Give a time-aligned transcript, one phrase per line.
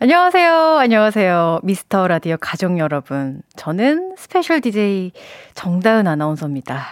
[0.00, 0.78] 안녕하세요.
[0.78, 1.58] 안녕하세요.
[1.64, 3.42] 미스터 라디오 가족 여러분.
[3.56, 5.10] 저는 스페셜 DJ
[5.54, 6.86] 정다은 아나운서입니다.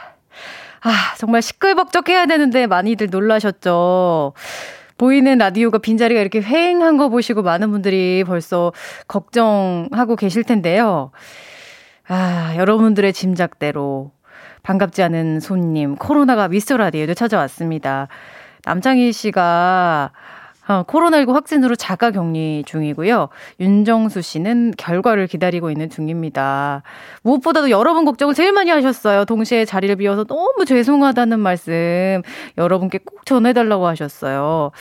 [0.82, 4.32] 아, 정말 시끌벅적해야 되는데 많이들 놀라셨죠?
[4.98, 8.72] 보이는 라디오가 빈자리가 이렇게 휑한 거 보시고 많은 분들이 벌써
[9.06, 11.12] 걱정하고 계실 텐데요.
[12.08, 14.10] 아, 여러분들의 짐작대로
[14.64, 18.08] 반갑지 않은 손님, 코로나가 미스터 라디오에 찾아왔습니다.
[18.64, 20.10] 남창희 씨가
[20.68, 23.28] 어, 코로나19 확진으로 자가 격리 중이고요.
[23.60, 26.82] 윤정수 씨는 결과를 기다리고 있는 중입니다.
[27.22, 29.24] 무엇보다도 여러분 걱정을 제일 많이 하셨어요.
[29.24, 32.22] 동시에 자리를 비워서 너무 죄송하다는 말씀
[32.58, 34.72] 여러분께 꼭 전해달라고 하셨어요.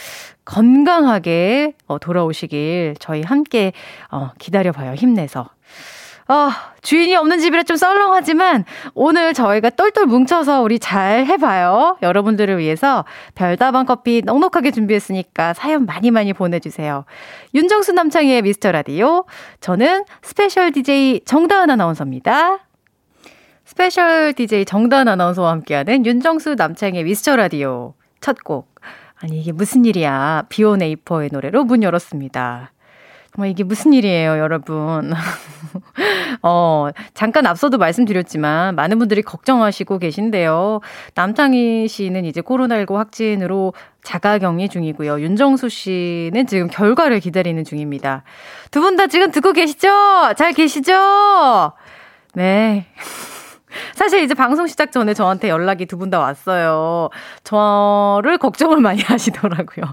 [0.46, 3.74] 건강하게 어, 돌아오시길 저희 함께
[4.12, 4.94] 어, 기다려봐요.
[4.94, 5.55] 힘내서.
[6.28, 6.50] 어,
[6.82, 11.98] 주인이 없는 집이라 좀 썰렁하지만 오늘 저희가 똘똘 뭉쳐서 우리 잘 해봐요.
[12.02, 17.06] 여러분들을 위해서 별다방 커피 넉넉하게 준비했으니까 사연 많이 많이 보내주세요.
[17.54, 19.26] 윤정수 남창희의 미스터 라디오.
[19.60, 22.60] 저는 스페셜 DJ 정다은 아나운서입니다.
[23.66, 27.94] 스페셜 DJ 정다은 아나운서와 함께하는 윤정수 남창희의 미스터 라디오.
[28.20, 28.74] 첫 곡.
[29.18, 30.46] 아니, 이게 무슨 일이야.
[30.50, 32.72] 비오네이퍼의 노래로 문 열었습니다.
[33.36, 35.12] 정말 이게 무슨 일이에요, 여러분.
[36.42, 40.80] 어, 잠깐 앞서도 말씀드렸지만 많은 분들이 걱정하시고 계신데요.
[41.16, 45.20] 남창희 씨는 이제 코로나19 확진으로 자가격리 중이고요.
[45.20, 48.24] 윤정수 씨는 지금 결과를 기다리는 중입니다.
[48.72, 49.90] 두 분 다 지금 듣고 계시죠?
[50.38, 50.94] 잘 계시죠?
[52.36, 52.86] 네.
[53.96, 57.10] 사실 이제 방송 시작 전에 저한테 연락이 두 분 다 왔어요.
[57.44, 59.86] 저를 걱정을 많이 하시더라고요.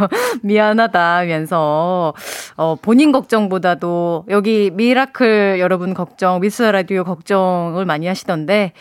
[0.42, 2.14] 미안하다면서,
[2.56, 8.72] 어, 본인 걱정보다도 여기 미라클 여러분 걱정, 미스 라디오 걱정을 많이 하시던데,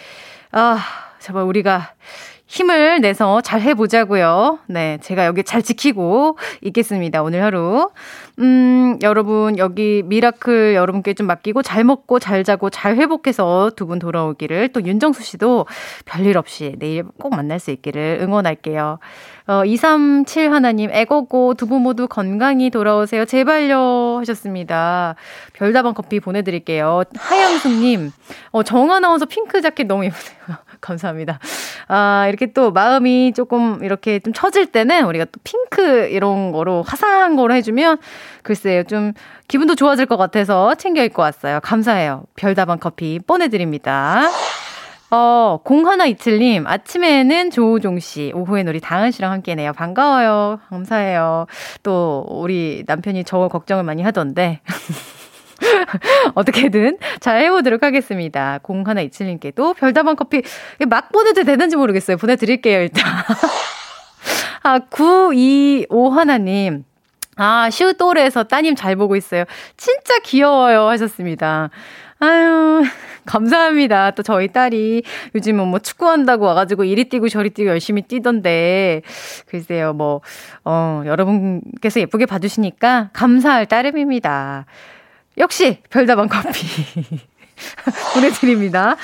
[0.52, 0.78] 아,
[1.20, 1.92] 정말 우리가
[2.60, 4.58] 힘을 내서 잘 해보자고요.
[4.66, 7.22] 네, 제가 여기 잘 지키고 있겠습니다.
[7.22, 7.92] 오늘 하루.
[8.40, 14.00] 음, 여러분 여기 미라클 여러분께 좀 맡기고 잘 먹고 잘 자고 잘 회복해서 두 분
[14.00, 15.68] 돌아오기를 또 윤정수 씨도
[16.06, 18.98] 별일 없이 내일 꼭 만날 수 있기를 응원할게요.
[19.48, 23.26] 어, 237 하나님 애고고 두 분 모두 건강히 돌아오세요.
[23.26, 25.14] 제발요 하셨습니다.
[25.54, 27.04] 별다방 커피 보내드릴게요.
[27.16, 28.12] 하양숙님,
[28.52, 30.58] 어, 정 아나운서 핑크 자켓 너무 예쁘네요.
[30.82, 31.40] 감사합니다.
[31.88, 37.36] 아, 이렇게 또 마음이 조금 이렇게 좀 처질 때는 우리가 또 핑크 이런 거로 화사한
[37.36, 37.98] 거로 해주면
[38.44, 39.14] 글쎄요, 좀
[39.48, 41.60] 기분도 좋아질 것 같아서 챙겨 입고 왔어요.
[41.62, 42.24] 감사해요.
[42.36, 44.30] 별다방 커피 보내드립니다.
[45.12, 49.74] 어, 0127님, 아침에는 조우종 씨, 오후엔 우리 다은 씨랑 함께네요.
[49.74, 50.60] 반가워요.
[50.70, 51.48] 감사해요.
[51.82, 54.62] 또, 우리 남편이 저 걱정을 많이 하던데.
[56.36, 58.60] 어떻게든 잘 해보도록 하겠습니다.
[58.64, 60.42] 0127님께도 별다방 커피
[60.88, 62.18] 막 보내도 되는지 모르겠어요.
[62.18, 63.04] 보내드릴게요, 일단.
[64.64, 66.84] 아, 925 하나님.
[67.36, 69.46] 아, 슈돌에서 따님 잘 보고 있어요.
[69.78, 70.88] 진짜 귀여워요.
[70.90, 71.70] 하셨습니다.
[72.22, 72.84] 아유,
[73.26, 74.12] 감사합니다.
[74.12, 75.04] 또 저희 딸이
[75.36, 79.04] 요즘은 뭐 축구한다고 와가지고 이리 뛰고 저리 뛰고 열심히 뛰던데,
[79.48, 80.20] 글쎄요, 뭐,
[80.66, 84.66] 어, 여러분께서 예쁘게 봐주시니까 감사할 따름입니다.
[85.40, 86.66] 역시 별다방 커피
[88.14, 88.96] 보내드립니다.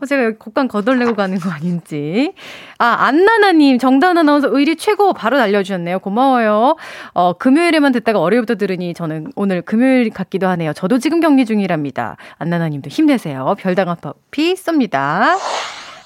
[0.00, 2.32] 어, 제가 여기 곡간 거덜내고 가는 거 아닌지.
[2.78, 5.98] 아, 안나나님, 정다은 아나운서 의리 최고 바로 날려주셨네요.
[5.98, 6.76] 고마워요.
[7.12, 10.72] 어, 금요일에만 듣다가 월요일부터 들으니 저는 오늘 금요일 같기도 하네요.
[10.72, 12.16] 저도 지금 격리 중이랍니다.
[12.38, 13.56] 안나나님도 힘내세요.
[13.58, 15.36] 별다방 커피 쏩니다.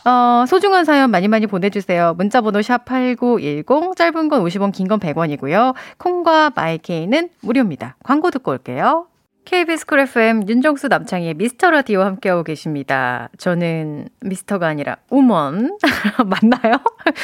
[0.06, 2.14] 어, 소중한 사연 많이 많이 보내주세요.
[2.16, 5.74] 문자번호 샵8910, 짧은 건 50원, 긴 건 100원이고요.
[5.98, 7.96] 콩과 마이케이는 무료입니다.
[8.02, 9.06] 광고 듣고 올게요.
[9.48, 13.30] KBS 쿨 FM 윤정수 남창희의 미스터 라디오 함께하고 계십니다.
[13.38, 15.78] 저는 미스터가 아니라 woman
[16.26, 16.74] 맞나요?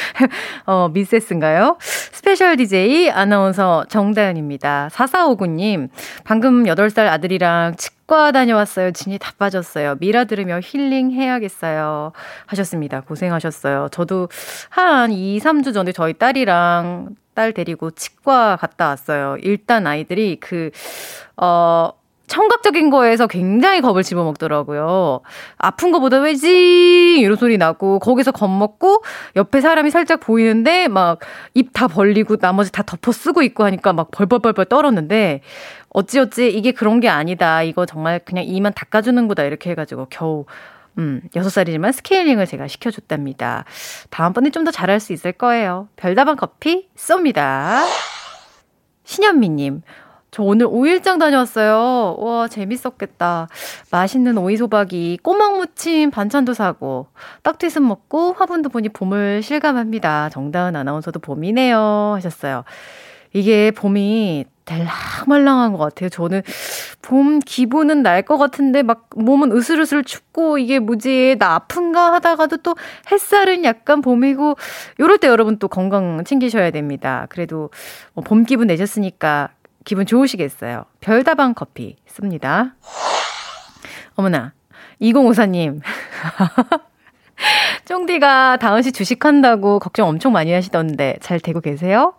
[0.65, 1.77] 어, 미세스인가요?
[1.79, 4.89] 스페셜 DJ 아나운서 정다은입니다.
[4.91, 5.89] 4459님
[6.23, 8.89] 방금 8살 아들이랑 치과 다녀왔어요.
[8.89, 9.97] 진이 다 빠졌어요.
[9.99, 12.11] 미라 들으며 힐링 해야겠어요.
[12.47, 13.01] 하셨습니다.
[13.01, 13.89] 고생하셨어요.
[13.91, 14.29] 저도
[14.69, 19.37] 한 2, 3주 전에 저희 딸이랑 딸 데리고 치과 갔다 왔어요.
[19.43, 20.71] 일단 아이들이 그,
[21.37, 21.91] 어,
[22.27, 25.21] 청각적인 거에서 굉장히 겁을 집어먹더라고요.
[25.57, 27.19] 아픈 거보다 왜지?
[27.19, 29.03] 이런 소리 나고, 거기서 겁먹고,
[29.35, 31.19] 옆에 사람이 살짝 보이는데, 막,
[31.53, 35.41] 입 다 벌리고, 나머지 다 덮어 쓰고 있고 하니까 막 벌벌벌벌 떨었는데,
[35.89, 37.63] 어찌어찌 이게 그런 게 아니다.
[37.63, 39.43] 이거 정말 그냥 이만 닦아주는 거다.
[39.43, 40.45] 이렇게 해가지고 겨우
[40.97, 43.63] 음, 6살이지만 스케일링을 제가 시켜줬답니다.
[44.09, 45.87] 다음번에 좀 더 잘할 수 있을 거예요.
[45.95, 47.83] 별다방 커피 쏩니다.
[49.03, 49.81] 신현미님,
[50.35, 52.17] 저 오늘 오일장 다녀왔어요.
[52.19, 53.47] 와, 재밌었겠다.
[53.89, 57.07] 맛있는 오이소박이, 꼬막 무침, 반찬도 사고,
[57.43, 60.27] 떡튀순 먹고 화분도 보니 봄을 실감합니다.
[60.27, 62.15] 정다은 아나운서도 봄이네요.
[62.17, 62.65] 하셨어요.
[63.31, 66.09] 이게 봄이 달랑말랑한 것 같아요.
[66.09, 66.41] 저는
[67.01, 72.75] 봄 기분은 날 것 같은데 막 몸은 으슬으슬 춥고 이게 뭐지 나 아픈가 하다가도 또
[73.11, 74.55] 햇살은 약간 봄이고
[74.99, 77.27] 요럴 때 여러분 또 건강 챙기셔야 됩니다.
[77.29, 77.69] 그래도
[78.13, 79.49] 뭐 봄 기분 내셨으니까
[79.85, 80.85] 기분 좋으시겠어요.
[80.99, 82.75] 별다방 커피 씁니다.
[84.15, 84.53] 어머나
[85.01, 85.81] 2054님
[87.85, 92.13] 쫑디가 다은 씨 주식한다고 걱정 엄청 많이 하시던데 잘 되고 계세요?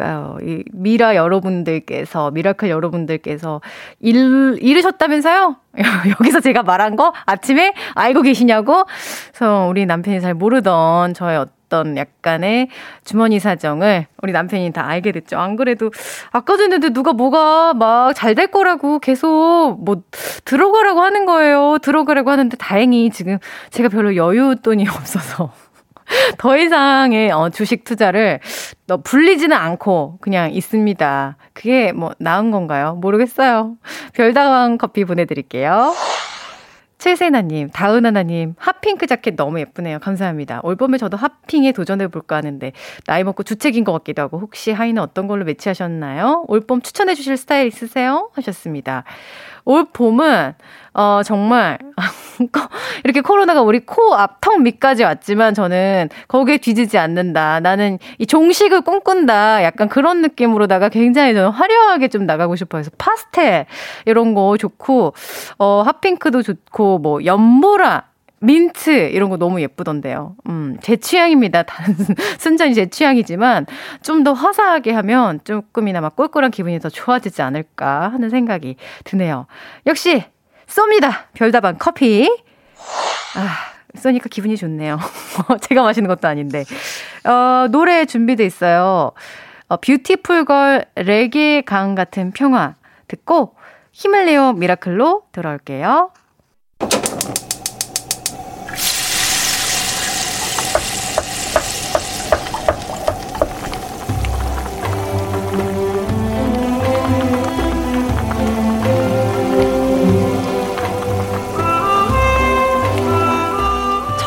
[0.00, 0.38] 있을까요?
[0.42, 3.60] 이 미라 여러분들께서, 미라클 여러분들께서
[4.00, 5.56] 일, 잃으셨다면서요?
[6.20, 8.84] 여기서 제가 말한 거 아침에 알고 계시냐고?
[9.28, 11.59] 그래서 우리 남편이 잘 모르던 저의 어떤
[11.96, 12.68] 약간의
[13.04, 15.38] 주머니 사정을 우리 남편이 다 알게 됐죠.
[15.38, 15.90] 안 그래도
[16.32, 20.02] 아까 전에도 누가 뭐가 막 잘 될 거라고 계속 뭐
[20.44, 21.78] 들어가라고 하는 거예요.
[21.82, 23.38] 들어가라고 하는데 다행히 지금
[23.70, 25.52] 제가 별로 여유돈이 없어서
[26.38, 28.40] 더 이상의 어, 주식 투자를
[28.88, 31.36] 너 불리지는 않고 그냥 있습니다.
[31.52, 32.96] 그게 뭐 나은 건가요?
[33.00, 33.76] 모르겠어요.
[34.14, 35.94] 별다방 커피 보내드릴게요.
[37.00, 39.98] 최세나님, 다은하나님, 핫핑크 자켓 너무 예쁘네요.
[40.00, 40.60] 감사합니다.
[40.62, 42.72] 올 봄에 저도 핫핑에 도전해볼까 하는데,
[43.06, 46.44] 나이 먹고 주책인 것 같기도 하고, 혹시 하이는 어떤 걸로 매치하셨나요?
[46.46, 48.30] 올 봄 추천해주실 스타일 있으세요?
[48.34, 49.04] 하셨습니다.
[49.64, 50.52] 올 봄은
[50.92, 51.78] 어 정말
[53.04, 57.60] 이렇게 코로나가 우리 코 앞 턱 밑까지 왔지만 저는 거기에 뒤지지 않는다.
[57.60, 59.62] 나는 이 종식을 꿈꾼다.
[59.64, 62.82] 약간 그런 느낌으로다가 굉장히 저는 화려하게 좀 나가고 싶어요.
[62.82, 63.66] 그래서 파스텔
[64.06, 65.14] 이런 거 좋고
[65.58, 68.04] 어 핫핑크도 좋고 뭐 연보라
[68.42, 70.34] 민트 이런 거 너무 예쁘던데요.
[70.48, 71.64] 음, 제 취향입니다.
[72.40, 73.66] 순전히 제 취향이지만
[74.02, 79.46] 좀 더 화사하게 하면 조금이나마 꿀꿀한 기분이 더 좋아지지 않을까 하는 생각이 드네요.
[79.86, 80.24] 역시
[80.70, 81.24] 쏩니다.
[81.34, 82.30] 별다방 커피.
[83.36, 84.98] 아, 쏘니까 기분이 좋네요.
[85.62, 86.64] 제가 마시는 것도 아닌데.
[87.24, 89.12] 어, 노래 준비돼 있어요.
[89.68, 92.74] 어, 뷰티풀 걸 레게 강 같은 평화
[93.08, 93.54] 듣고
[94.24, 96.12] 내요 미라클로 돌아올게요.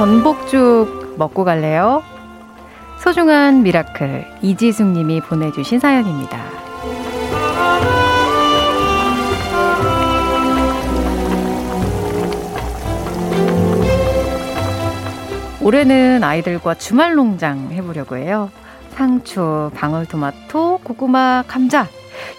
[0.04, 2.04] 전복죽 먹고 갈래요?
[3.00, 6.44] 소중한 미라클 이지숙 님이 보내주신 사연입니다.
[15.62, 18.52] 올해는 아이들과 주말 농장 해보려고 해요.
[18.96, 21.88] 상추, 방울토마토, 고구마, 감자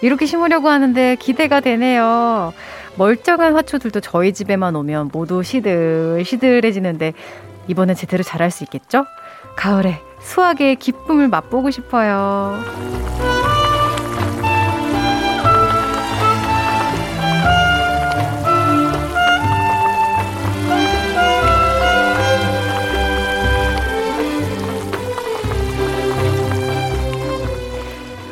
[0.03, 2.53] 이렇게 심으려고 하는데 기대가 되네요.
[2.97, 7.13] 멀쩡한 화초들도 저희 집에만 오면 모두 시들시들해지는데
[7.67, 9.05] 이번엔 제대로 잘할 수 있겠죠?
[9.55, 12.59] 가을에 수학의 기쁨을 맛보고 싶어요.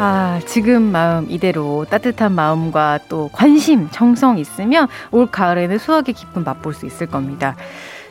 [0.06, 6.74] 아, 지금 마음 이대로 따뜻한 마음과 또 관심, 정성 있으면 올 가을에는 수학의 기쁨 맛볼
[6.74, 7.56] 수 있을 겁니다.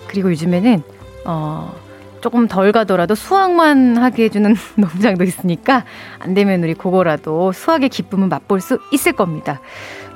[0.07, 0.83] 그리고 요즘에는
[1.25, 1.75] 어,
[2.21, 5.85] 조금 덜 가더라도 수학만 하게 해주는 농장도 있으니까
[6.19, 9.61] 안 되면 우리 그거라도 수학의 기쁨을 맛볼 수 있을 겁니다.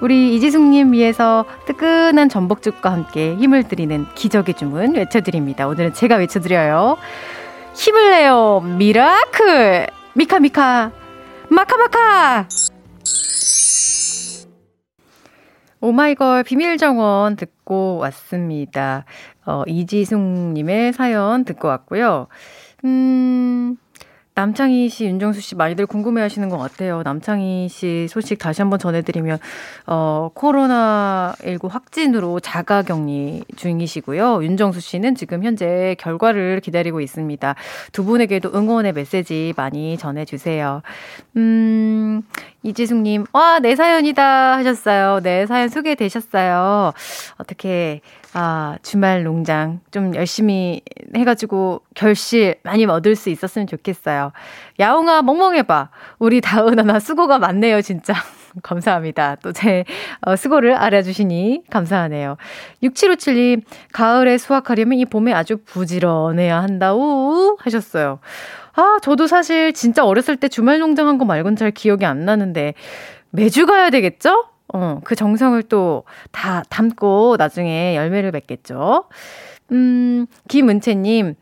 [0.01, 5.67] 우리 이지숙님 위해서 뜨끈한 전복죽과 함께 힘을 드리는 기적의 주문 외쳐드립니다.
[5.67, 6.97] 오늘은 제가 외쳐드려요.
[7.75, 10.93] 힘을 내요 미라클 미카미카
[11.51, 12.49] 마카마카
[15.81, 19.05] 오마이걸 비밀정원 듣고 왔습니다.
[19.47, 22.27] 어, 이지숙님의 사연 듣고 왔고요.
[22.85, 23.77] 음,
[24.37, 27.01] 남창희 씨, 윤정수 씨 많이들 궁금해 하시는 것 같아요.
[27.03, 29.39] 남창희 씨 소식 다시 한번 전해드리면,
[29.87, 34.45] 어, 코로나19 확진으로 자가 격리 중이시고요.
[34.45, 37.55] 윤정수 씨는 지금 현재 결과를 기다리고 있습니다.
[37.93, 40.83] 두 분에게도 응원의 메시지 많이 전해주세요.
[41.39, 42.21] 음,
[42.67, 45.21] 이지숙님, 와, 내 사연이다 하셨어요.
[45.23, 46.93] 내 사연 소개되셨어요.
[47.39, 48.01] 어떻게,
[48.35, 50.83] 아, 주말 농장 좀 열심히
[51.15, 54.33] 해가지고 결실 많이 얻을 수 있었으면 좋겠어요.
[54.81, 55.91] 야옹아, 멍멍해봐.
[56.19, 58.15] 우리 다은아나 수고가 많네요, 진짜.
[58.63, 59.37] 감사합니다.
[59.37, 59.85] 또제
[60.23, 62.37] 어, 수고를 알아주시니 감사하네요.
[62.83, 68.19] 6757님, 가을에 수확하려면 이 봄에 아주 부지런해야 한다우 하셨어요.
[68.77, 72.75] 아, 저도 사실 진짜 어렸을 때 주말 농장 한 거 말곤 잘 기억이 안 나는데
[73.31, 74.47] 매주 가야 되겠죠?
[74.75, 79.05] 어, 그 정성을 또 다 담고 나중에 열매를 맺겠죠.
[79.73, 81.35] 음, 김은채님,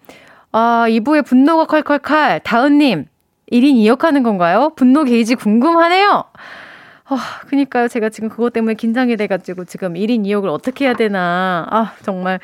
[0.52, 2.40] 아, 2부의 분노가 칼칼칼.
[2.40, 3.06] 다은님,
[3.52, 4.70] 1인 2역 하는 건가요?
[4.76, 6.24] 분노 게이지 궁금하네요.
[7.06, 7.16] 아,
[7.48, 7.88] 그니까요.
[7.88, 11.66] 제가 지금 그것 때문에 긴장이 돼가지고 지금 1인 2역을 어떻게 해야 되나.
[11.70, 12.38] 아, 정말.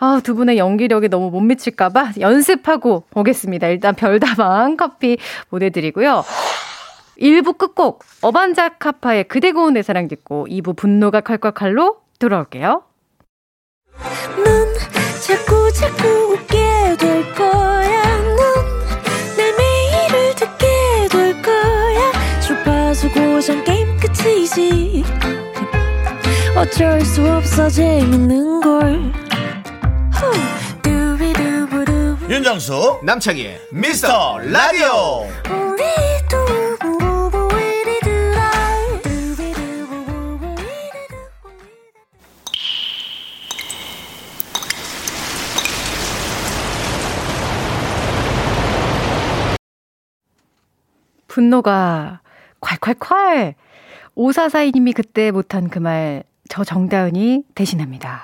[0.00, 3.66] 아, 두 분의 연기력에 너무 못 미칠까봐 연습하고 오겠습니다.
[3.68, 5.18] 일단 별다방 커피
[5.50, 6.24] 보내드리고요.
[7.20, 12.82] 1부 끝곡 어반자카파의 그대 고운 내 사랑 듣고 2부 분노가 칼칼칼로 돌아올게요.
[14.44, 14.74] 넌
[15.26, 18.18] 자꾸 자꾸 웃게 될 거야.
[19.36, 22.12] 넌내 매일을 듣게 될 거야.
[22.40, 25.02] 주파수 고정 게임 끝이지.
[26.56, 29.27] 어쩔 수 없어 재밌는 걸.
[32.28, 35.26] 윤정수 남창희 미스터 라디오.
[51.28, 52.20] 분노가
[52.60, 53.54] 콸콸콸!
[54.16, 58.22] 오사사이님이 그때 못한 그 말, 저 정다은이 대신합니다.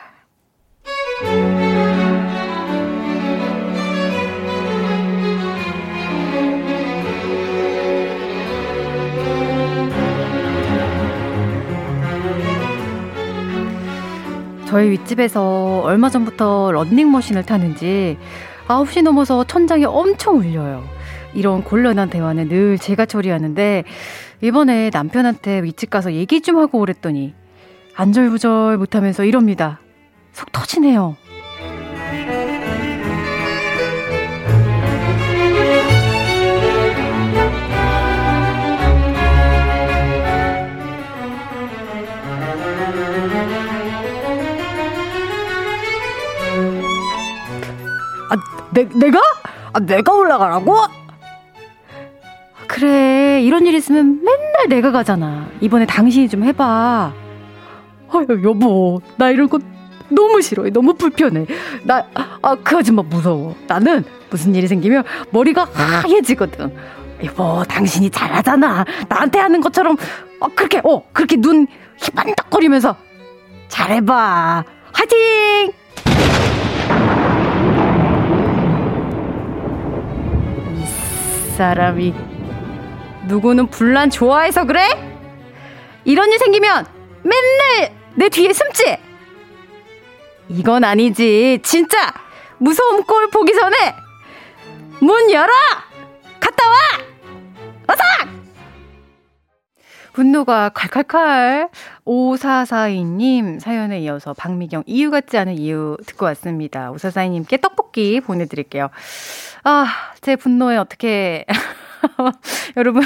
[14.66, 18.18] 저희 윗집에서 얼마 전부터 런닝머신을 타는지
[18.66, 20.85] 9시 넘어서 천장이 엄청 울려요.
[21.35, 23.85] 이런 곤란한 대화는 늘 제가 처리하는데
[24.40, 27.35] 이번에 남편한테 윗집 가서 얘기 좀 하고 오랬더니
[27.94, 29.80] 안절부절 못하면서 이럽니다.
[30.33, 31.16] 속 터지네요.
[48.74, 49.20] 내, 내가?
[49.72, 50.76] 아, 내가 올라가라고?
[52.66, 55.48] 그래, 이런 일 있으면 맨날 내가 가잖아.
[55.60, 57.12] 이번에 당신이 좀 해봐.
[58.12, 59.58] 아유, 여보, 나 이런 거
[60.08, 60.70] 너무 싫어해.
[60.70, 61.46] 너무 불편해.
[61.84, 62.04] 나,
[62.42, 63.54] 아, 그 아줌마 무서워.
[63.66, 66.74] 나는 무슨 일이 생기면 머리가 하얘지거든.
[67.24, 68.84] 여보, 당신이 잘하잖아.
[69.08, 69.96] 나한테 하는 것처럼,
[70.40, 71.66] 어, 그렇게, 어, 그렇게 눈
[71.96, 72.96] 희반덕거리면서
[73.68, 74.64] 잘해봐.
[74.92, 75.72] 화이
[81.54, 82.12] 사람이
[83.26, 84.87] 누구는 불난 좋아해서 그래?
[86.04, 86.87] 이런 일 생기면
[87.23, 88.99] 맨날 내 뒤에 숨지?
[90.49, 91.61] 이건 아니지.
[91.62, 92.12] 진짜
[92.58, 93.76] 무서운 꼴 보기 전에
[95.00, 95.52] 문 열어!
[96.40, 96.76] 갔다 와!
[97.87, 98.02] 어서!
[100.12, 101.68] 분노가 칼칼칼
[102.04, 106.92] 5442님 사연에 이어서 박미경 이유 같지 않은 이유 듣고 왔습니다.
[106.92, 108.90] 5442님께 떡볶이 보내드릴게요.
[109.64, 109.87] 아,
[110.21, 111.47] 제 분노에 어떻게
[112.76, 113.02] 여러분,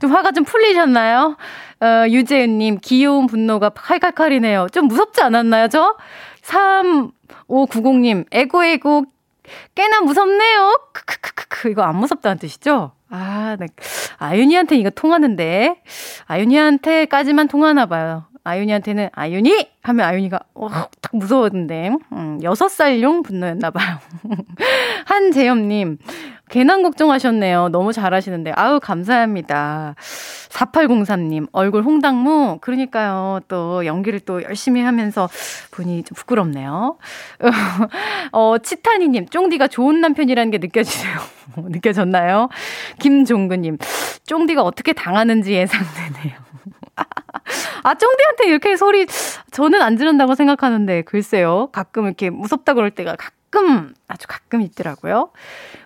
[0.00, 1.36] 좀 화가 좀 풀리셨나요?
[1.80, 4.68] 어, 유재은님, 귀여운 분노가 칼칼칼이네요.
[4.72, 5.96] 좀 무섭지 않았나요, 저?
[6.42, 9.04] 3590님, 에고에고,
[9.74, 10.80] 꽤나 무섭네요.
[10.92, 12.92] 크크크크, 이거 안 무섭다는 뜻이죠?
[13.10, 13.66] 아, 네.
[14.18, 15.80] 아윤이한테 이거 통하는데.
[16.26, 18.24] 아윤이한테까지만 통하나 봐요.
[18.44, 23.98] 아윤이한테는 아윤이 하면 아윤이가 어, 딱 무서웠는데 음, 6살용 분노였나 봐요.
[25.06, 25.98] 한재엽님
[26.48, 27.68] 괜한 걱정하셨네요.
[27.68, 29.94] 너무 잘하시는데 아우 감사합니다.
[30.48, 33.40] 4803님 얼굴 홍당무 그러니까요.
[33.48, 35.28] 또 연기를 또 열심히 하면서
[35.70, 36.96] 분이 좀 부끄럽네요.
[38.32, 41.18] 어 치타니님 쫑디가 좋은 남편이라는 게 느껴지세요.
[41.68, 42.48] 느껴졌나요?
[42.98, 43.78] 김종근님
[44.24, 46.47] 쫑디가 어떻게 당하는지 예상되네요.
[47.82, 49.06] 아, 쫑디한테 이렇게 소리
[49.50, 51.68] 저는 안 지른다고 생각하는데 글쎄요.
[51.72, 55.30] 가끔 이렇게 무섭다 그럴 때가 가끔, 아주 가끔 있더라고요.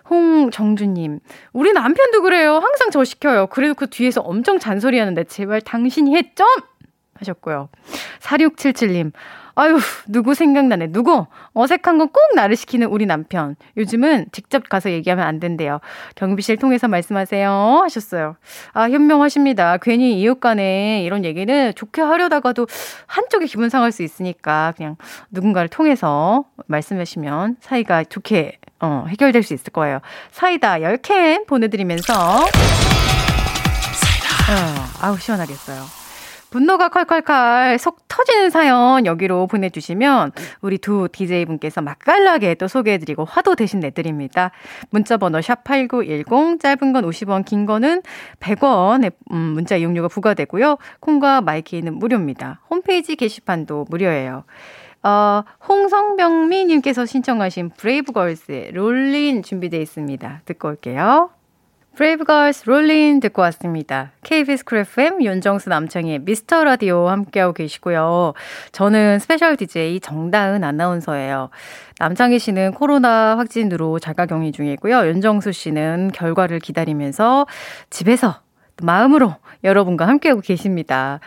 [0.09, 1.19] 홍정주님,
[1.53, 2.55] 우리 남편도 그래요.
[2.55, 3.47] 항상 저 시켜요.
[3.47, 6.47] 그래도 그 뒤에서 엄청 잔소리 하는데, 제발 당신이 해, 점!
[7.15, 7.69] 하셨고요.
[8.19, 9.11] 4677님,
[9.55, 10.87] 아유, 누구 생각나네.
[10.91, 11.27] 누구?
[11.53, 13.55] 어색한 건 꼭 나를 시키는 우리 남편.
[13.77, 15.79] 요즘은 직접 가서 얘기하면 안 된대요.
[16.15, 17.81] 경비실 통해서 말씀하세요.
[17.83, 18.35] 하셨어요.
[18.73, 19.77] 아, 현명하십니다.
[19.77, 22.67] 괜히 이웃 간에 이런 얘기는 좋게 하려다가도
[23.07, 24.95] 한쪽이 기분 상할 수 있으니까 그냥
[25.31, 29.99] 누군가를 통해서 말씀하시면 사이가 좋게 어, 해결될 수 있을 거예요.
[30.31, 32.13] 사이다 10캔 보내드리면서.
[33.93, 34.51] 사이다.
[34.51, 36.02] 어, 아우, 시원하겠어요.
[36.53, 43.79] 분노가 칼칼칼 속 터지는 사연 여기로 보내주시면 우리 두 DJ분께서 맛깔나게 또 소개해드리고 화도 대신
[43.79, 44.51] 내드립니다.
[44.91, 48.03] 문자번호 샵8910 짧은 건 50원 긴 거는
[48.39, 50.77] 100원의 음, 문자 이용료가 부과되고요.
[50.99, 52.59] 콩과 마이케이는 무료입니다.
[52.69, 54.43] 홈페이지 게시판도 무료예요.
[55.01, 60.41] 어, 홍성병미님께서 신청하신 브레이브걸스의 롤린 준비되어 있습니다.
[60.45, 61.31] 듣고 올게요.
[61.95, 64.13] 브레이브걸스 롤린 듣고 왔습니다.
[64.23, 68.33] KBS 쿨 FM 윤정수 남창희의 미스터 라디오 함께하고 계시고요.
[68.71, 71.51] 저는 special DJ 정다은 아나운서예요.
[71.99, 75.05] 남창희 씨는 코로나 확진으로 자가 격리 중이고요.
[75.05, 77.45] 윤정수 씨는 결과를 기다리면서
[77.91, 78.41] 집에서
[78.81, 81.19] 마음으로 여러분과 함께하고 계십니다.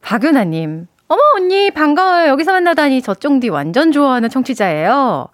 [0.00, 2.28] 박윤아님, 어머, 언니, 반가워요.
[2.28, 5.28] 여기서 만나다니 저쫑디 완전 좋아하는 청취자예요.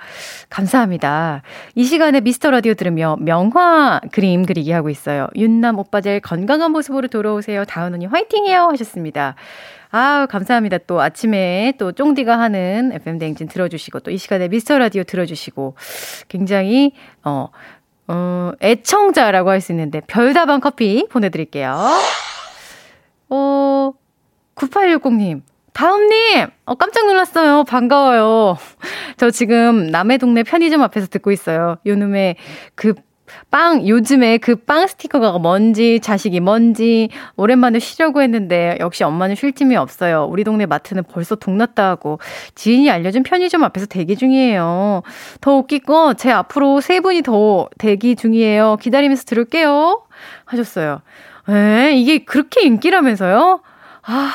[0.49, 1.43] 감사합니다.
[1.75, 5.27] 이 시간에 미스터 라디오 들으며 명화 그림 그리기 하고 있어요.
[5.35, 7.65] 윤남 오빠들 건강한 모습으로 돌아오세요.
[7.65, 8.69] 다은 언니 화이팅해요.
[8.71, 9.35] 하셨습니다.
[9.91, 10.79] 아 감사합니다.
[10.87, 15.75] 또 아침에 또 쫑디가 하는 FM대행진 들어주시고, 또 이 시간에 미스터 라디오 들어주시고,
[16.29, 16.93] 굉장히,
[17.25, 17.49] 어,
[18.07, 21.77] 어, 애청자라고 할 수 있는데, 별다방 커피 보내드릴게요.
[23.31, 23.93] 어,
[24.55, 25.43] 9860님.
[25.75, 26.47] 다음님!
[26.67, 27.65] 어, 깜짝 놀랐어요.
[27.65, 28.57] 반가워요.
[29.19, 31.77] 저 지금 남의 동네 편의점 앞에서 듣고 있어요.
[31.87, 32.37] 요놈의
[32.75, 32.95] 그
[33.51, 39.75] 빵, 요즘에 그 빵 스티커가 뭔지, 자식이 뭔지, 오랜만에 쉬려고 했는데, 역시 엄마는 쉴 틈이
[39.77, 40.29] 없어요.
[40.31, 42.21] 우리 동네 마트는 벌써 동났다 하고,
[42.55, 45.03] 지인이 알려준 편의점 앞에서 대기 중이에요.
[45.41, 48.77] 더 웃기고, 제 앞으로 세 분이 더 대기 중이에요.
[48.81, 50.03] 기다리면서 들을게요.
[50.45, 51.01] 하셨어요.
[51.49, 53.63] 에, 이게 그렇게 인기라면서요?
[54.03, 54.33] 아,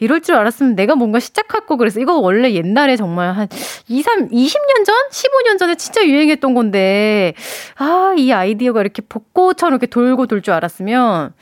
[0.00, 3.48] 이럴 줄 알았으면 내가 뭔가 시작할 거 그래서 이거 원래 옛날에 정말 한
[3.88, 4.94] 2, 3, 20년 전?
[5.10, 7.34] 15년 전에 진짜 유행했던 건데,
[7.76, 11.32] 아, 이 아이디어가 이렇게 벚꽃처럼 이렇게 돌고 돌 줄 알았으면,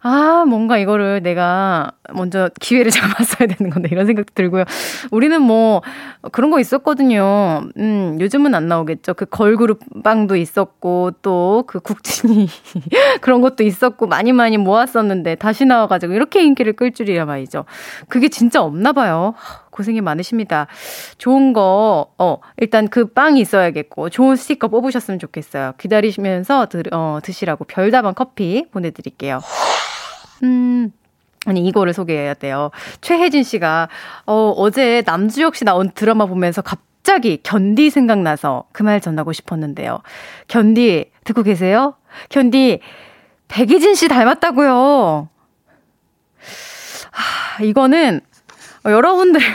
[0.00, 4.64] 아, 뭔가 이거를 내가 먼저 기회를 잡았어야 되는 건데, 이런 생각도 들고요.
[5.10, 5.82] 우리는 뭐,
[6.32, 7.62] 그런 거 있었거든요.
[7.76, 9.14] 음, 요즘은 안 나오겠죠.
[9.14, 12.48] 그 걸그룹 빵도 있었고, 또 그 국진이
[13.20, 17.64] 그런 것도 있었고, 많이 많이 모았었는데, 다시 나와가지고 이렇게 인기를 끌 줄이야 말이죠.
[18.08, 19.34] 그게 진짜 없나 봐요.
[19.70, 20.66] 고생이 많으십니다.
[21.18, 25.72] 좋은 거, 어, 일단 그 빵이 있어야겠고, 좋은 스티커 뽑으셨으면 좋겠어요.
[25.78, 29.40] 기다리시면서 드, 어, 드시라고 별다방 커피 보내드릴게요.
[30.42, 30.92] 음,
[31.46, 32.70] 아니, 이거를 소개해야 돼요.
[33.00, 33.88] 최혜진 씨가,
[34.26, 40.00] 어, 어제 남주혁 씨 나온 드라마 보면서 갑자기 견디 생각나서 그 말 전하고 싶었는데요.
[40.48, 41.94] 견디, 듣고 계세요?
[42.28, 42.80] 견디,
[43.48, 45.28] 백희진 씨 닮았다고요.
[47.10, 48.20] 하, 이거는,
[48.84, 49.40] 어, 여러분들.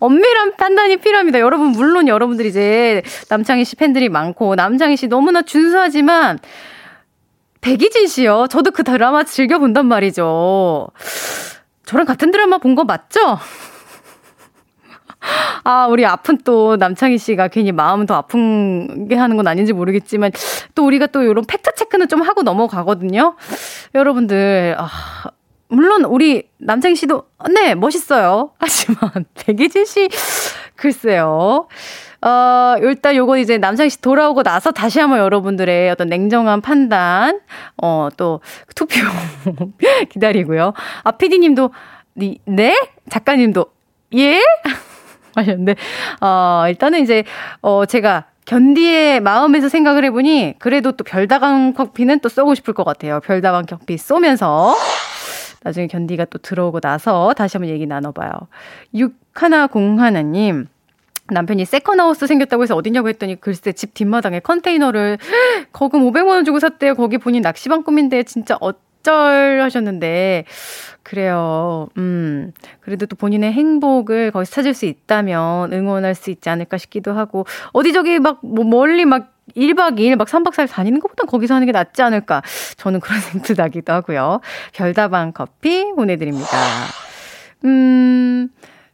[0.00, 1.40] 엄밀한 판단이 필요합니다.
[1.40, 6.38] 여러분, 물론 여러분들 이제 남창희 씨 팬들이 많고, 남창희 씨 너무나 준수하지만,
[7.60, 8.46] 백이진 씨요.
[8.50, 10.88] 저도 그 드라마 즐겨 본단 말이죠.
[11.84, 13.20] 저랑 같은 드라마 본 거 맞죠?
[15.64, 20.32] 아, 우리 아픈 또 남창희 씨가 괜히 마음 더 아픈 게 하는 건 아닌지 모르겠지만
[20.74, 23.36] 또 우리가 또 이런 팩트 체크는 좀 하고 넘어가거든요.
[23.94, 24.88] 여러분들, 아,
[25.68, 28.52] 물론 우리 남창희 씨도 네, 멋있어요.
[28.58, 30.08] 하지만 백이진 씨
[30.76, 31.68] 글쎄요.
[32.22, 37.40] 어, 일단 요거 이제 남창희 씨 돌아오고 나서 다시 한번 여러분들의 어떤 냉정한 판단,
[37.82, 38.40] 어, 또
[38.74, 39.00] 투표
[40.10, 40.72] 기다리고요.
[41.04, 41.70] 아, 피디님도,
[42.44, 42.76] 네?
[43.08, 43.66] 작가님도,
[44.16, 44.40] 예?
[45.34, 45.76] 하셨는데,
[46.20, 47.24] 어, 일단은 이제,
[47.62, 53.20] 어, 제가 견디의 마음에서 생각을 해보니, 그래도 또 별다방 커피는 또 쏘고 싶을 것 같아요.
[53.20, 54.74] 별다방 커피 쏘면서.
[55.62, 58.30] 나중에 견디가 또 들어오고 나서 다시 한번 얘기 나눠봐요.
[58.94, 60.66] 6101님.
[61.32, 65.18] 남편이 세컨하우스 생겼다고 해서 어디냐고 했더니 글쎄 집 뒷마당에 컨테이너를
[65.72, 66.94] 거금 500만 원 주고 샀대요.
[66.94, 70.44] 거기 본인 낚시방 꿈인데 진짜 어쩔 하셨는데
[71.02, 71.88] 그래요.
[71.96, 72.52] 음.
[72.80, 77.92] 그래도 또 본인의 행복을 거기서 찾을 수 있다면 응원할 수 있지 않을까 싶기도 하고 어디
[77.92, 81.72] 저기 막 뭐 멀리 막 1박 2일 막 3박 4일 다니는 것보단 거기서 하는 게
[81.72, 82.42] 낫지 않을까.
[82.76, 84.40] 저는 그런 생각도 나기도 하고요.
[84.74, 86.48] 별다방 커피 보내드립니다.
[87.64, 88.48] 음,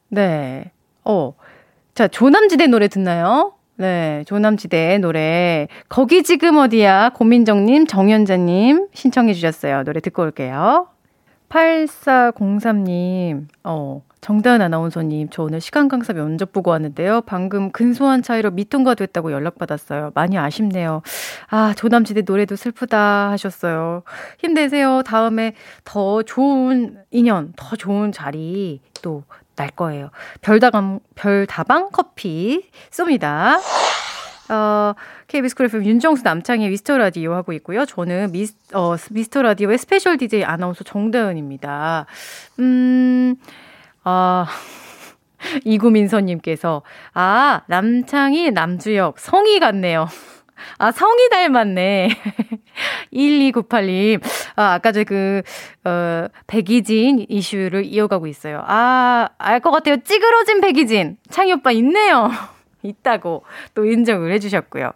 [0.08, 0.70] 네.
[1.04, 1.34] 어,
[1.96, 3.54] 자, 조남지대 노래 듣나요?
[3.76, 5.66] 네, 조남지대 노래.
[5.88, 7.08] 거기 지금 어디야?
[7.14, 9.82] 고민정님, 정연자님 신청해 주셨어요.
[9.82, 10.88] 노래 듣고 올게요.
[11.48, 17.22] 8403님, 어, 정다은 아나운서님, 저 오늘 시간 강사 면접 보고 왔는데요.
[17.22, 20.10] 방금 근소한 차이로 미통과 됐다고 연락받았어요.
[20.14, 21.00] 많이 아쉽네요.
[21.48, 24.02] 아, 조남지대 노래도 슬프다 하셨어요.
[24.36, 25.02] 힘내세요.
[25.06, 25.54] 다음에
[25.84, 29.22] 더 좋은 인연, 더 좋은 자리 또
[29.56, 30.10] 날 거예요.
[30.42, 33.58] 별다방, 별다방 커피 쏩니다.
[34.48, 34.94] 어,
[35.26, 37.84] KBS 쿨 FM 윤정수 남창희의 미스터 라디오 하고 있고요.
[37.84, 42.06] 저는 미스, 어, 미스터 라디오의 special DJ 아나운서 정다은입니다.
[42.60, 43.36] 음,
[44.04, 44.46] 아,
[45.64, 46.82] 이구민서님께서,
[47.14, 50.06] 아, 남창이 남주혁, 성이 같네요.
[50.78, 52.08] 아, 성이 닮았네.
[53.12, 54.20] 1298님.
[54.56, 55.42] 아, 아까 저 그,
[55.84, 58.62] 어, 백이진 이슈를 이어가고 있어요.
[58.66, 59.96] 아, 알 것 같아요.
[60.02, 61.16] 찌그러진 백이진.
[61.30, 62.30] 창희 오빠 있네요.
[62.86, 63.44] 있다고
[63.74, 64.92] 또 인정을 해주셨고요.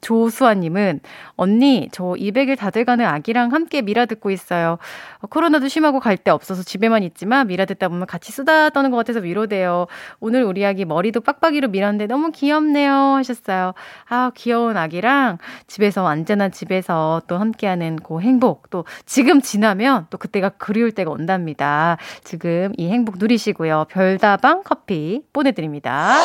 [0.00, 1.00] 조수아님은
[1.36, 4.78] 언니 저 200일 다 돼가는 아기랑 함께 미라 듣고 있어요.
[5.20, 8.96] 어, 코로나도 심하고 갈 데 없어서 집에만 있지만 미라 듣다 보면 같이 수다 떠는 것
[8.98, 9.86] 같아서 위로돼요.
[10.20, 13.72] 오늘 우리 아기 머리도 빡빡이로 밀었는데 너무 귀엽네요 하셨어요.
[14.08, 20.50] 아 귀여운 아기랑 집에서 안전한 집에서 또 함께하는 그 행복 또 지금 지나면 또 그때가
[20.50, 21.96] 그리울 때가 온답니다.
[22.22, 23.86] 지금 이 행복 누리시고요.
[23.88, 26.18] 별다방 커피 보내드립니다.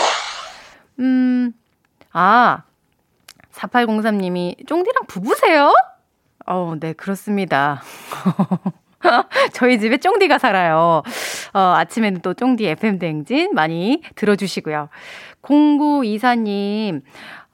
[0.99, 1.53] 음,
[2.11, 2.63] 아,
[3.53, 5.73] 4803님이 쫑디랑 부부세요?
[6.45, 7.81] 어, 네, 그렇습니다.
[9.53, 11.03] 저희 집에 쫑디가 살아요.
[11.53, 14.89] 어, 아침에는 또 쫑디 FM 대행진 많이 들어주시고요.
[15.41, 17.01] 0924님,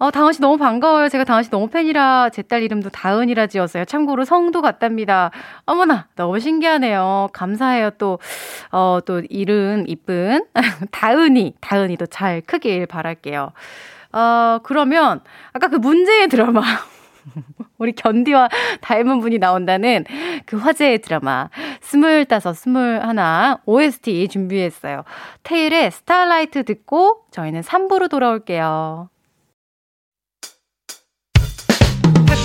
[0.03, 1.07] 어, 다은 씨 너무 반가워요.
[1.07, 3.85] 제가 다은 씨 너무 팬이라 제 딸 이름도 다은이라 지었어요.
[3.85, 5.31] 참고로 성도 같답니다.
[5.65, 7.29] 어머나, 너무 신기하네요.
[7.31, 7.91] 감사해요.
[7.91, 8.19] 또,
[8.73, 10.45] 어, 또 이름 이쁜
[10.91, 13.53] 다은이, 다은이도 잘 크길 바랄게요.
[14.11, 15.21] 어, 그러면
[15.53, 16.61] 아까 그 문제의 드라마.
[17.79, 18.49] 우리 견디와
[18.81, 20.03] 닮은 분이 나온다는
[20.45, 25.05] 그 화제의 드라마 스물다섯, 스물하나 OST 준비했어요.
[25.43, 29.07] 태일의 Starlight 듣고 저희는 3부로 돌아올게요.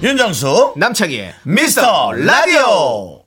[0.00, 3.24] 윤정수 남창희의 미스터 라디오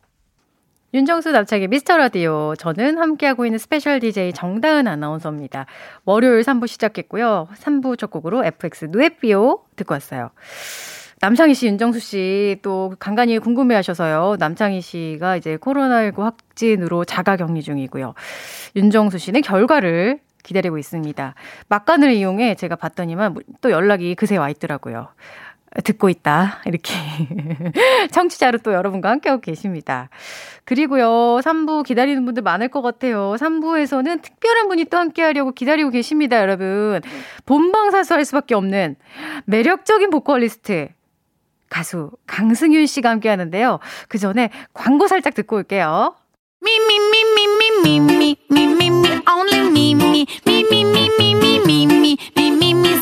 [0.93, 2.53] 윤정수 남창희의 미스터 라디오.
[2.57, 5.65] 저는 함께하고 있는 special DJ 정다은 아나운서입니다.
[6.05, 7.47] 월요일 3부 시작했고요.
[7.61, 10.31] 3부 첫 곡으로 FX 누에피오 듣고 왔어요.
[11.21, 14.37] 남창희 씨, 윤정수 씨 또 간간히 궁금해 하셔서요.
[14.39, 18.13] 남창희 씨가 이제 코로나19 확진으로 자가 격리 중이고요.
[18.75, 21.35] 윤정수 씨는 결과를 기다리고 있습니다.
[21.69, 25.09] 막간을 이용해 제가 봤더니만 또 연락이 그새 와 있더라고요.
[25.83, 26.59] 듣고 있다.
[26.65, 26.93] 이렇게.
[28.11, 30.09] 청취자로 또 여러분과 함께하고 계십니다.
[30.65, 33.35] 그리고요, 3부 기다리는 분들 많을 것 같아요.
[33.39, 37.01] 3부에서는 특별한 분이 또 함께하려고 기다리고 계십니다, 여러분.
[37.45, 38.97] 본방사수할 수밖에 없는
[39.45, 40.89] 매력적인 보컬리스트.
[41.69, 43.79] 가수 강승윤 씨가 함께 하는데요.
[44.09, 46.15] 그 전에 광고 살짝 듣고 올게요.
[46.61, 46.77] Me,
[49.25, 50.25] only me,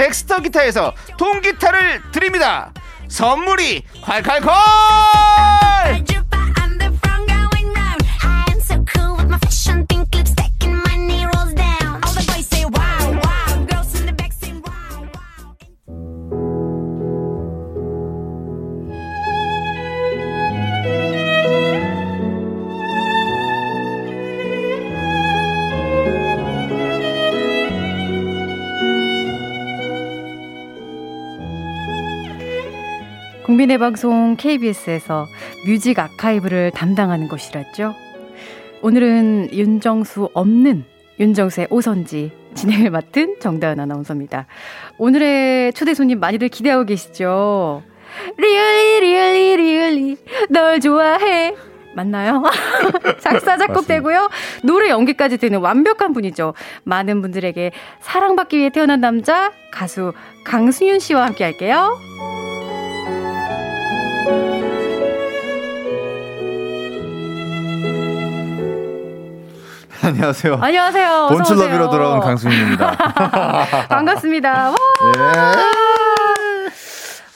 [0.00, 2.72] 덱스터 기타에서 통기타를 드립니다.
[3.08, 4.50] 선물이 콸콸콸
[33.60, 35.26] 국민의 방송 KBS에서
[35.66, 37.94] 뮤직 아카이브를 담당하는 곳이랬죠.
[38.80, 40.84] 오늘은 윤정수 없는
[41.18, 44.46] 윤정수의 오선지 진행을 맡은 정다은 아나운서입니다.
[44.96, 47.82] 오늘의 초대 손님 많이들 기대하고 계시죠?
[48.38, 50.16] really really really
[50.48, 51.54] 널 좋아해
[51.94, 52.42] 맞나요?
[53.20, 54.30] 작사 작곡되고요.
[54.62, 56.54] 노래 연기까지 되는 완벽한 분이죠.
[56.84, 61.98] 많은 분들에게 사랑받기 위해 태어난 남자 가수 강승윤 씨와 함께 할게요.
[70.02, 70.58] 안녕하세요.
[70.60, 71.06] 안녕하세요.
[71.08, 71.36] 어서 오세요.
[71.36, 72.90] 본출러비로 돌아온 강수민입니다.
[73.88, 74.70] 반갑습니다.
[74.70, 74.76] 와!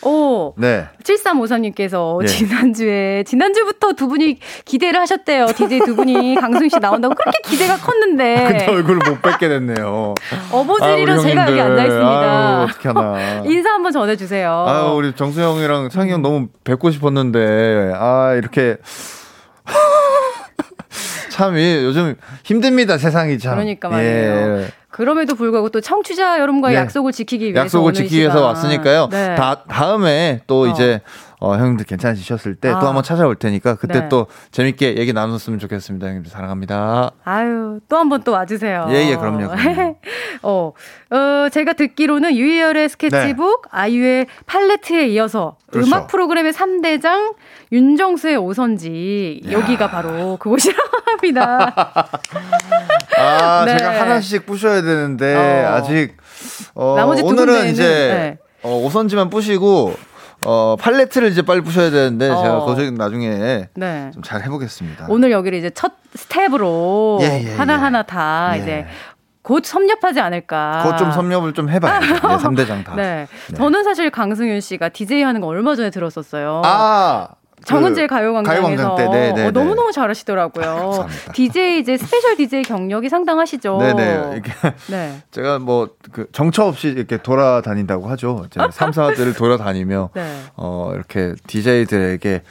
[0.06, 0.86] 오, 네.
[1.02, 2.26] 7353님께서 예.
[2.26, 5.46] 지난주에, 지난주부터 두 분이 기대를 하셨대요.
[5.46, 8.44] DJ 두 분이 강승 씨 나온다고 그렇게 기대가 컸는데.
[8.48, 10.14] 근데 얼굴을 못 뵙게 됐네요.
[10.52, 11.60] 어버지리로 아, 제가 여기.
[11.60, 12.56] 앉아있습니다.
[12.58, 13.42] 아유, 어떻게 하나.
[13.46, 14.50] 인사 한번 전해주세요.
[14.50, 18.76] 아, 우리 정수 형이랑 창희 형 너무 뵙고 싶었는데, 아, 이렇게.
[21.30, 23.54] 참, 이 요즘 힘듭니다, 세상이 참.
[23.54, 24.58] 그러니까 말이에요.
[24.60, 24.66] 예.
[24.90, 26.80] 그럼에도 불구하고 또 청취자 여러분과의 네.
[26.82, 27.60] 약속을 지키기 위해서.
[27.60, 28.42] 약속을 지키기 위해서.
[28.44, 29.08] 왔으니까요.
[29.10, 29.34] 네.
[29.34, 30.66] 다, 다음에 또 어.
[30.68, 31.00] 이제,
[31.44, 32.86] 어, 형님들 괜찮으셨을 때또 아.
[32.86, 34.08] 한번 찾아올 테니까 그때 네.
[34.08, 36.06] 또 재밌게 얘기 나눴으면 좋겠습니다.
[36.06, 37.10] 형님들 사랑합니다.
[37.22, 38.86] 아유, 또 한번 또 와주세요.
[38.88, 39.96] 예, 예, 그럼요, 그럼요.
[40.42, 40.72] 어,
[41.10, 45.72] 어, 제가 듣기로는 유희열의 스케치북, 아이유의 팔레트에 이어서 네.
[45.72, 45.88] 그렇죠.
[45.88, 47.34] 음악 프로그램의 3대장
[47.72, 51.74] 윤정수의 오선지, 여기가 바로 그곳이라고 합니다.
[53.18, 53.76] 아, 네.
[53.76, 55.74] 제가 하나씩 부셔야 되는데 어.
[55.74, 56.16] 아직
[56.74, 58.38] 어, 나머지 두 오늘은 이제 네.
[58.62, 59.94] 어, 오선지만 부시고
[60.44, 62.42] 어, 팔레트를 이제 빨리 부셔야 되는데 어.
[62.42, 64.10] 제가 그거 나중에 네.
[64.12, 65.06] 좀잘 해보겠습니다.
[65.08, 68.02] 오늘 여기를 이제 첫 스텝으로 예, 예, 하나하나 예.
[68.04, 68.60] 다 예.
[68.60, 68.86] 이제
[69.42, 70.82] 곧 섭렵하지 않을까.
[70.82, 72.06] 그거 좀 섭렵을 좀 해봐야죠.
[72.14, 72.94] 네, 3대장 다.
[72.96, 73.26] 네.
[73.54, 76.62] 저는 사실 강승윤 씨가 DJ 하는 거 얼마 전에 들었었어요.
[76.64, 77.28] 아,
[77.64, 79.50] 정은지의 그 가요광장에서 가요광장 때, 네, 네, 어, 네.
[79.50, 80.64] 너무 너무 잘하시더라고요.
[80.64, 81.32] 감사합니다.
[81.32, 83.78] DJ 이제 special DJ 경력이 상당하시죠.
[83.78, 84.36] 네네.
[84.38, 84.52] 이게
[84.90, 85.22] 네.
[85.30, 88.44] 제가 뭐 그 정처 없이 이렇게 돌아다닌다고 하죠.
[88.46, 90.38] 이제 3사들을 돌아다니며 네.
[90.56, 92.42] 어, 이렇게 DJ들에게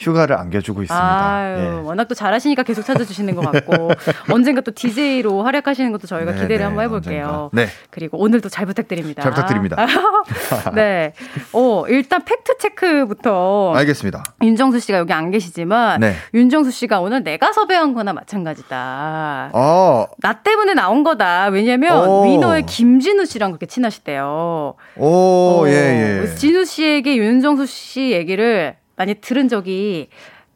[0.00, 1.26] 휴가를 안겨주고 있습니다.
[1.28, 1.66] 아유, 예.
[1.84, 3.90] 워낙 또 잘하시니까 계속 찾아주시는 것 같고
[4.32, 7.50] 언젠가 또 DJ로 활약하시는 것도 저희가 네, 기대를 네, 한번 해볼게요.
[7.52, 7.66] 언젠가.
[7.66, 7.68] 네.
[7.90, 9.22] 그리고 오늘도 잘 부탁드립니다.
[9.22, 9.76] 잘 부탁드립니다.
[10.74, 11.12] 네.
[11.52, 14.24] 어, 일단 팩트 체크부터 알겠습니다.
[14.42, 16.14] 윤정수 씨가 여기 안 계시지만 네.
[16.32, 19.50] 윤정수 씨가 오늘 내가 섭외한 거나 마찬가지다.
[19.52, 21.48] 아, 나 때문에 나온 거다.
[21.48, 22.24] 왜냐면 오.
[22.24, 24.74] 위너의 김진우 씨랑 그렇게 친하시대요.
[24.96, 26.34] 오, 어, 예, 예.
[26.36, 30.10] 진우 씨에게 윤정수 씨 얘기를 많이 들은 적이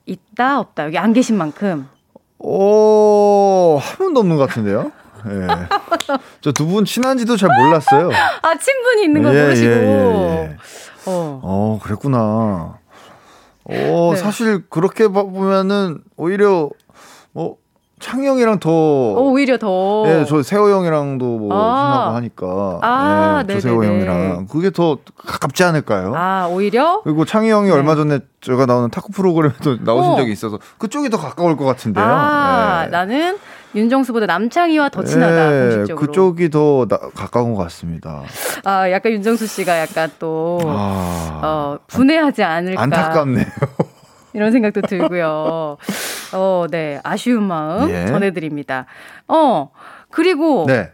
[0.05, 0.85] 있다 없다.
[0.85, 1.89] 여기 안 계신 만큼.
[2.39, 4.93] 오, 한 번도 없는 것 같은데요?
[5.27, 5.47] 예.
[6.43, 8.11] 저두 분 친한지도 잘 몰랐어요.
[8.43, 9.71] 아 친분이 있는 거 예, 모르시고.
[9.71, 10.57] 예, 예, 예.
[11.07, 11.41] 어.
[11.43, 12.19] 어, 그랬구나.
[13.67, 14.17] 어, 네.
[14.17, 16.69] 사실 그렇게 봐- 보면은 오히려
[17.33, 17.57] 뭐
[18.05, 20.05] 창희 형이랑 더 어, 오히려 더.
[20.07, 21.93] 예, 저 세호 형이랑도 뭐 아.
[21.95, 23.83] 친하고 하니까 아, 예, 조세호.
[23.83, 26.13] 형이랑 그게 더 가깝지 않을까요?
[26.15, 27.01] 아 오히려.
[27.03, 27.75] 그리고 창희 형이 네.
[27.75, 30.17] 얼마 전에 제가 나오는 타코 프로그램에도 나오신 어.
[30.19, 32.05] 적이 있어서 그쪽이 더 가까울 것 같은데요.
[32.07, 32.91] 아 예.
[32.91, 33.39] 나는
[33.75, 36.07] 윤정수보다 남창희와 더 친하다 예, 공식적으로.
[36.07, 38.23] 그쪽이 더 나- 가까운 것 같습니다.
[38.65, 42.83] 아 약간 윤정수 씨가 약간 또 아, 어, 분해하지 않을까.
[42.83, 43.47] 안타깝네요.
[44.35, 45.79] 이런 생각도 들고요.
[46.35, 47.01] 어, 네.
[47.03, 48.07] 아쉬운 마음 예.
[48.07, 48.87] 전해드립니다.
[49.29, 49.71] 어,
[50.11, 50.91] 그리고 네.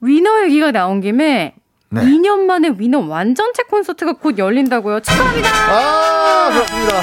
[0.00, 1.54] 위너 얘기가 나온 김에
[1.90, 2.00] 네.
[2.02, 5.00] 2년 만에 위너 완전체 콘서트가 곧 열린다고요.
[5.00, 5.48] 축하합니다.
[5.48, 6.94] 아, 그렇습니다.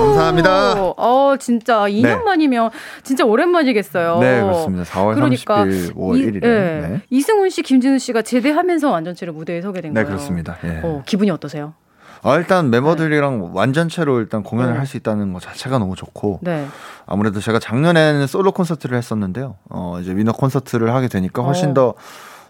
[0.00, 0.72] 감사합니다.
[0.82, 2.16] 어, 어, 진짜 2년 네.
[2.16, 2.70] 만이면
[3.02, 4.18] 진짜 오랜만이겠어요.
[4.20, 4.84] 네, 그렇습니다.
[4.84, 6.44] 4월 그러니까 30일, 5월 이, 1일에.
[6.44, 6.88] 예.
[6.88, 7.00] 네.
[7.10, 10.16] 이승훈 씨, 김진우 씨가 제대하면서 완전체로 무대에 서게 된 네, 거예요.
[10.16, 10.56] 그렇습니다.
[10.64, 10.80] 예.
[10.84, 11.74] 어, 기분이 어떠세요?
[12.22, 14.78] 아, 일단 멤버들이랑 완전체로 일단 공연을 네.
[14.78, 16.66] 할수 있다는 것 자체가 너무 좋고 네.
[17.06, 19.56] 아무래도 제가 작년에는 솔로 콘서트를 했었는데요.
[19.70, 21.74] 어, 이제 위너 콘서트를 하게 되니까 훨씬 어.
[21.74, 21.94] 더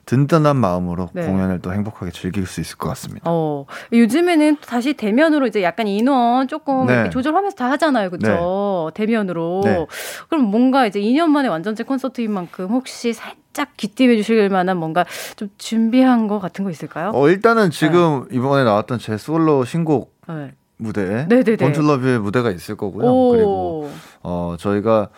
[0.06, 1.26] 든든한 마음으로 네.
[1.26, 3.22] 공연을 또 행복하게 즐길 수 있을 것 같습니다.
[3.30, 7.10] 어, 요즘에는 또 다시 대면으로 이제 약간 인원 조금 네.
[7.10, 8.10] 조절하면서 다 하잖아요.
[8.10, 8.90] 그쵸?
[8.94, 9.60] 대면으로.
[9.64, 9.86] 네.
[10.28, 15.04] 그럼 뭔가 이제 2년 만에 완전체 콘서트인 만큼 혹시 살짝 귀띔해 주실 만한 뭔가
[15.36, 17.12] 좀 준비한 거 같은 거 있을까요?
[17.14, 20.52] 어, 일단은 지금 이번에 나왔던 제 솔로 신곡 네.
[20.76, 21.56] 무대 네네네.
[21.58, 23.06] 본툴러브의 무대가 있을 거고요.
[23.06, 23.30] 오.
[23.32, 23.90] 그리고
[24.22, 25.10] 어 저희가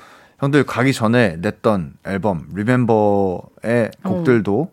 [0.43, 4.71] 형들 가기 전에 냈던 앨범 리멤버의 곡들도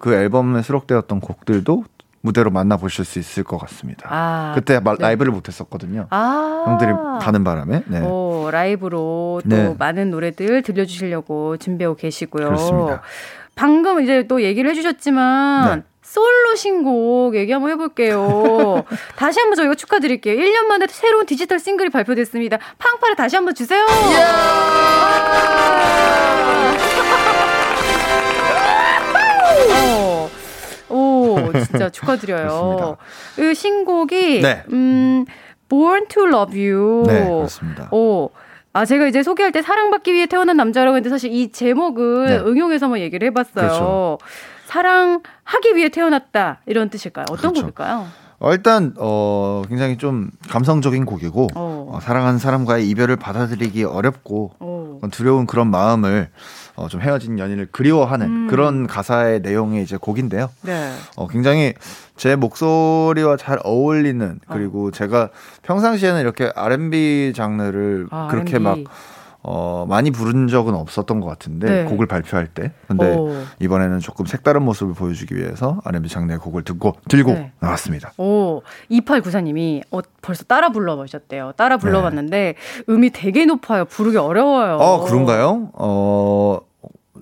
[0.00, 1.84] 그 앨범에 수록되었던 곡들도
[2.22, 4.08] 무대로 만나 보실 수 있을 것 같습니다.
[4.10, 5.02] 아, 그때 마- 네.
[5.02, 6.08] 라이브를 못 했었거든요.
[6.10, 6.64] 아.
[6.66, 7.82] 형들이 가는 바람에.
[7.86, 8.00] 네.
[8.00, 9.74] 오, 라이브로 또 네.
[9.78, 12.46] 많은 노래들 들려주시려고 준비하고 계시고요.
[12.46, 13.02] 그렇습니다.
[13.54, 15.82] 방금 이제 또 얘기를 해주셨지만 네.
[16.12, 18.84] 솔로 신곡 얘기 한번 해볼게요.
[19.16, 20.36] 다시 한번 저희가 축하드릴게요.
[20.36, 22.58] 1년 만에 새로운 디지털 싱글이 발표됐습니다.
[22.76, 23.86] 팡파를 다시 한번 주세요.
[29.70, 30.28] 어.
[30.94, 32.98] 오, 진짜 축하드려요.
[33.38, 34.64] 이 신곡이 네.
[34.70, 35.24] 음,
[35.70, 37.04] Born to Love You.
[37.06, 37.88] 네, 그렇습니다.
[37.90, 38.28] 오.
[38.74, 42.36] 아, 제가 이제 소개할 때 사랑받기 위해 태어난 남자라고 했는데 사실 이 제목을 네.
[42.36, 43.66] 응용해서 한번 얘기를 해봤어요.
[43.66, 44.18] 그렇죠.
[44.72, 46.60] 사랑하기 위해 태어났다.
[46.64, 47.26] 이런 뜻일까요?
[47.28, 47.60] 어떤 그렇죠.
[47.62, 48.06] 곡일까요?
[48.38, 51.90] 어, 일단 어 굉장히 좀 감성적인 곡이고 어.
[51.92, 54.98] 어, 사랑하는 사람과의 이별을 받아들이기 어렵고 오.
[55.00, 56.28] 어, 두려운 그런 마음을
[56.74, 58.46] 어, 좀 헤어진 연인을 그리워하는 음.
[58.48, 60.48] 그런 가사의 내용의 이제 곡인데요.
[60.62, 60.92] 네.
[61.16, 61.74] 어, 굉장히
[62.16, 65.28] 제 목소리와 잘 어울리는 그리고 제가
[65.62, 68.64] 평상시에는 이렇게 R&B 장르를 아, 그렇게 R&B.
[68.64, 68.78] 막
[69.44, 71.84] 어, 많이 부른 적은 없었던 것 같은데 네.
[71.84, 73.32] 곡을 발표할 때 근데 오.
[73.60, 77.52] 이번에는 조금 색다른 모습을 보여주기 위해서 R&B 장르의 곡을 듣고 들고 네.
[77.58, 78.12] 나왔습니다.
[78.18, 81.52] 오, 2894님이 어, 벌써 따라 불러보셨대요.
[81.56, 82.54] 따라 불러봤는데
[82.88, 83.84] 음이 되게 높아요.
[83.84, 84.76] 부르기 어려워요.
[84.76, 85.70] 어 그런가요?
[85.72, 86.60] 어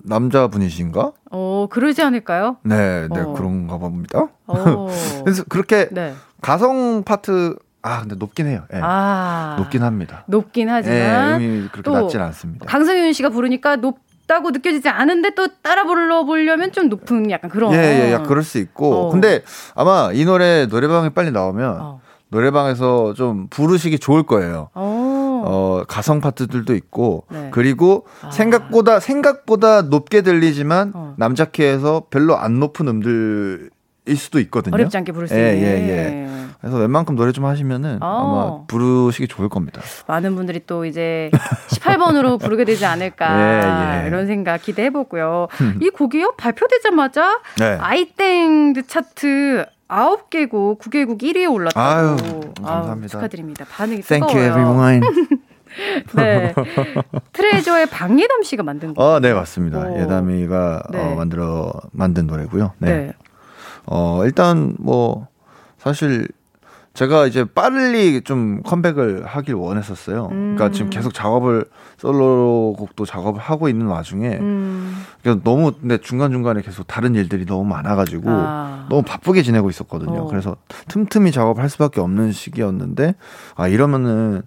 [0.03, 1.11] 남자분이신가?
[1.31, 2.57] 어, 그러지 않을까요?
[2.63, 3.33] 네, 네 어.
[3.33, 4.27] 그런가 봅니다.
[4.47, 4.87] 어.
[5.23, 6.13] 그래서 그렇게 네.
[6.41, 8.63] 가성 파트 아 근데 높긴 해요.
[8.73, 8.79] 예.
[8.81, 9.55] 아.
[9.57, 10.23] 높긴 합니다.
[10.27, 12.65] 높긴 예, 하지만 음이 그렇게 또 낮진 않습니다.
[12.65, 17.73] 강성윤 씨가 부르니까 높 다고 느껴지지 않은데 또 따라 불러보려면 좀 높은 약간 그런.
[17.73, 19.07] 예, 예, 야, 그럴 수 있고.
[19.07, 19.09] 어.
[19.09, 19.43] 근데
[19.75, 22.01] 아마 이 노래 노래방에 빨리 나오면 어.
[22.29, 24.69] 노래방에서 좀 부르시기 좋을 거예요.
[24.73, 25.43] 어.
[25.43, 27.49] 어, 가성 파트들도 있고 네.
[27.51, 28.31] 그리고 아.
[28.31, 31.15] 생각보다 생각보다 높게 들리지만 어.
[31.17, 33.69] 남자 키에서 별로 안 높은 음들일
[34.15, 34.75] 수도 있거든요.
[34.75, 35.67] 어렵지 않게 부를 수 예, 있는.
[35.67, 36.50] 예, 예.
[36.61, 38.05] 그래서 웬만큼 노래 좀 하시면은 어.
[38.05, 39.81] 아마 부르시기 좋을 겁니다.
[40.07, 41.31] 많은 분들이 또 이제
[41.69, 44.07] 18번으로 부르게 되지 않을까 예, 예.
[44.07, 45.47] 이런 생각 기대해 보고요.
[45.81, 47.77] 이 곡이요 발표되자마자 네.
[47.81, 51.81] 아이땡드 차트 9개국, 9개국 1위에 올랐다고.
[51.81, 52.15] 아유,
[52.63, 53.07] 감사합니다.
[53.09, 53.65] 축하드립니다.
[53.69, 54.51] 반응이 Thank 뜨거워요.
[54.51, 55.01] you everyone.
[56.15, 56.53] 네.
[57.33, 59.01] 트레저의 박예담 씨가 만든 곡.
[59.01, 59.79] 어, 네, 맞습니다.
[59.79, 59.99] 오.
[59.99, 60.99] 예담이가 네.
[60.99, 62.73] 어, 만들어 만든 노래고요.
[62.77, 62.87] 네.
[62.87, 63.13] 네.
[63.85, 65.27] 어, 일단 뭐
[65.77, 66.27] 사실
[66.93, 70.27] 제가 이제 빨리 좀 컴백을 하길 원했었어요.
[70.27, 70.71] 그러니까 음.
[70.73, 71.65] 지금 계속 작업을
[71.97, 74.93] 솔로 곡도 작업을 하고 있는 와중에 음.
[75.21, 78.87] 그러니까 너무 근데 중간 중간에 계속 다른 일들이 너무 많아가지고 아.
[78.89, 80.23] 너무 바쁘게 지내고 있었거든요.
[80.23, 80.27] 어.
[80.27, 80.57] 그래서
[80.89, 83.15] 틈틈이 작업을 할 수밖에 없는 시기였는데
[83.55, 84.41] 아 이러면은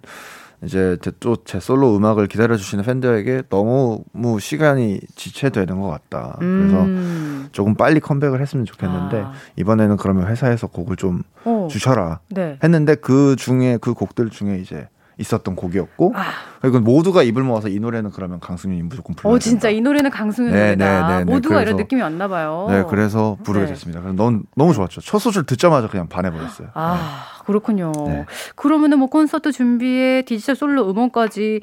[0.63, 4.03] 이제 또 제 솔로 음악을 기다려주시는 팬들에게 너무
[4.39, 6.37] 시간이 지체되는 것 같다.
[6.39, 7.47] 그래서 음.
[7.51, 9.33] 조금 빨리 컴백을 했으면 좋겠는데 아.
[9.55, 11.67] 이번에는 그러면 회사에서 곡을 좀 어.
[11.69, 12.57] 주셔라 네.
[12.63, 16.23] 했는데 그 중에 그 곡들 중에 이제 있었던 곡이었고 아.
[16.61, 19.69] 그리고 모두가 입을 모아서 이 노래는 그러면 강승윤이 무조건 불러야 어 진짜 된다.
[19.69, 21.07] 이 노래는 강승윤 네, 노래다.
[21.07, 21.31] 네, 네, 네.
[21.31, 22.67] 모두가 이런 그래서- 느낌이 왔나 봐요.
[22.69, 23.71] 네 그래서 부르게 네.
[23.71, 24.01] 됐습니다.
[24.01, 25.01] 그래서 너무 너무 좋았죠.
[25.01, 26.69] 첫 소절 듣자마자 그냥 반해버렸어요.
[26.73, 27.91] 아, 그렇군요.
[28.07, 28.25] 네.
[28.55, 31.61] 그러면은 뭐 콘서트 준비에 디지털 솔로 음원까지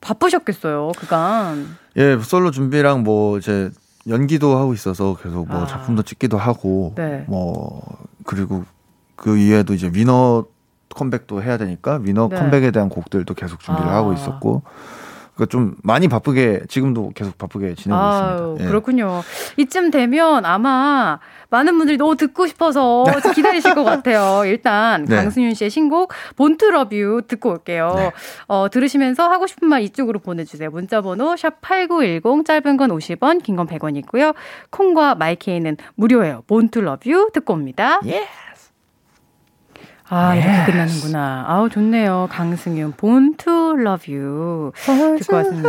[0.00, 1.76] 바쁘셨겠어요, 그간.
[1.96, 3.70] 예 솔로 준비랑 뭐 이제
[4.08, 5.66] 연기도 하고 있어서 계속 뭐 아.
[5.66, 7.24] 작품도 찍기도 하고 네.
[7.28, 7.80] 뭐
[8.24, 8.64] 그리고
[9.16, 10.44] 그 이외에도 이제 위너
[10.94, 12.36] 컴백도 해야 되니까 위너 네.
[12.36, 13.96] 컴백에 대한 곡들도 계속 준비를 아.
[13.96, 14.62] 하고 있었고
[15.34, 18.64] 그러니까 좀 많이 바쁘게 지금도 계속 바쁘게 지내고 아유, 있습니다.
[18.64, 18.68] 예.
[18.68, 19.22] 그렇군요.
[19.56, 21.18] 이쯤 되면 아마
[21.50, 23.04] 많은 분들이 너무 듣고 싶어서
[23.34, 24.42] 기다리실 것 같아요.
[24.46, 25.16] 일단 네.
[25.16, 27.94] 강승윤 씨의 신곡 Born to Love You 듣고 올게요.
[27.96, 28.12] 네.
[28.46, 30.70] 어, 들으시면서 하고 싶은 말 이쪽으로 보내주세요.
[30.70, 34.34] 문자번호 샵 #8910 짧은 건 50원, 긴 건 100원이고요.
[34.70, 36.44] 콩과 마이케이는 무료예요.
[36.46, 37.98] Born to Love You 듣고 옵니다.
[40.14, 41.44] 아, 이렇게 끝나는구나.
[41.48, 42.28] 아우, 좋네요.
[42.30, 44.72] 강승윤, Born to Love You.
[45.18, 45.68] 듣고 왔습니다.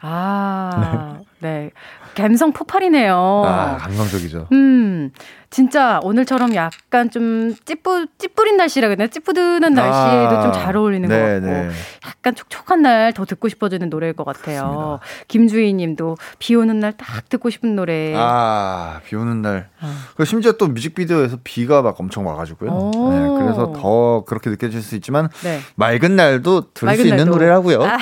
[0.00, 1.70] 아, 네.
[2.14, 3.42] 감성 폭발이네요.
[3.46, 4.48] 아 감성적이죠.
[4.52, 5.10] 음,
[5.50, 11.46] 진짜 오늘처럼 약간 좀 찌뿌, 찌뿌린 날씨라 그러나 찌뿌드는 날씨에도 좀잘 어울리는 네, 것 같고.
[11.46, 11.70] 네.
[12.06, 15.00] 약간 촉촉한 날 더 듣고 싶어지는 노래일 것 같아요.
[15.28, 18.12] 김주희 님도 비 오는 날 딱 듣고 싶은 노래.
[18.16, 19.70] 아, 비 오는 날.
[19.80, 20.06] 아.
[20.16, 22.70] 그 심지어 또 뮤직비디오에서 비가 막 엄청 와가지고요.
[22.70, 23.10] 오.
[23.12, 25.60] 네, 그래서 더 그렇게 느껴질 수 있지만 네.
[25.76, 27.32] 맑은 날도 들을 맑은 수 있는 날도.
[27.32, 27.82] 노래라고요.
[27.84, 27.96] 아,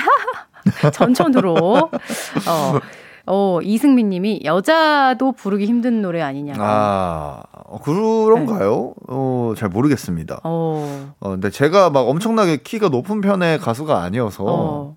[0.91, 1.55] 전천으로.
[1.55, 1.91] 어,
[3.27, 6.61] 어, 이승민 님이 여자도 부르기 힘든 노래 아니냐고.
[6.63, 8.95] 아, 어, 그런가요?
[9.09, 10.41] 어, 잘 모르겠습니다.
[10.45, 14.45] 어, 어, 근데 제가 막 엄청나게 키가 높은 편의 가수가 아니어서.
[14.47, 14.97] 어.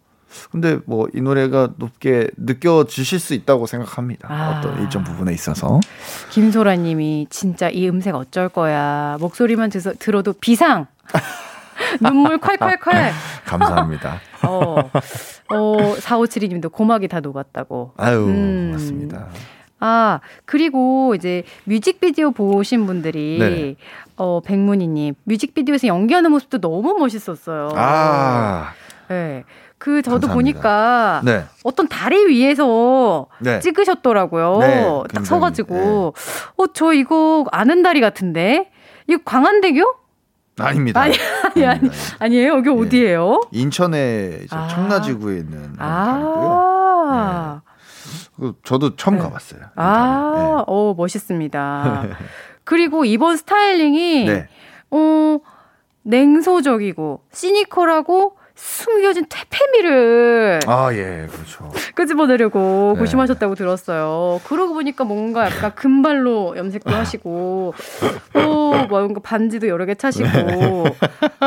[0.52, 4.28] 근데 뭐 이 노래가 높게 느껴지실 수 있다고 생각합니다.
[4.32, 4.60] 아.
[4.60, 5.80] 어떤 일정 부분에 있어서.
[6.30, 9.18] 김소라 님이 진짜 이 음색 어쩔 거야.
[9.20, 10.86] 목소리만 드, 들어도 비상.
[12.02, 13.12] 눈물 콸콸콸.
[13.46, 14.20] 감사합니다.
[14.44, 14.76] 어,
[15.50, 17.94] 어, 4572님도 고막이 다 녹았다고.
[17.98, 18.72] 아유, 음.
[18.74, 19.28] 맞습니다.
[19.82, 23.76] 아, 그리고 이제 뮤직비디오 보신 분들이 네.
[24.18, 27.70] 어, 백문희 님, 뮤직비디오에서 연기하는 모습도 너무 멋있었어요.
[27.76, 28.74] 아,
[29.08, 29.44] 네.
[29.78, 30.34] 그 저도 감사합니다.
[30.34, 31.46] 보니까 네.
[31.64, 33.62] 어떤 다리 위에서 네.
[33.62, 34.58] 찍으셨더라고요.
[34.60, 36.14] 네, 딱 서가지고,
[36.58, 38.70] 어, 저 이거 아는 다리 같은데?
[39.08, 39.99] 이거 광안대교?
[40.66, 41.02] 아닙니다.
[41.02, 41.16] 아니,
[41.56, 41.90] 아니, 아니.
[42.20, 42.54] 아니에요?
[42.58, 43.42] 여기 어디예요?
[43.52, 44.68] 인천의 이제 아.
[44.68, 45.76] 청라지구에 있는.
[45.80, 47.62] 아.
[48.40, 49.22] 그 저도 처음 네.
[49.22, 49.62] 가봤어요.
[49.62, 50.34] 이 아.
[50.36, 50.64] 네.
[50.68, 52.08] 어, 멋있습니다.
[52.64, 54.48] 그리고 이번 스타일링이, 네.
[54.92, 55.40] 어,
[56.04, 61.72] 냉소적이고, 시니컬하고, 숨겨진 퇴폐미를 아, 예, 그렇죠.
[61.96, 63.00] 끄집어내려고 네.
[63.00, 64.42] 고심하셨다고 들었어요.
[64.44, 67.74] 그러고 보니까 뭔가 약간 금발로 염색도 하시고,
[68.34, 70.96] 또 뭔가 반지도 여러 개 차시고,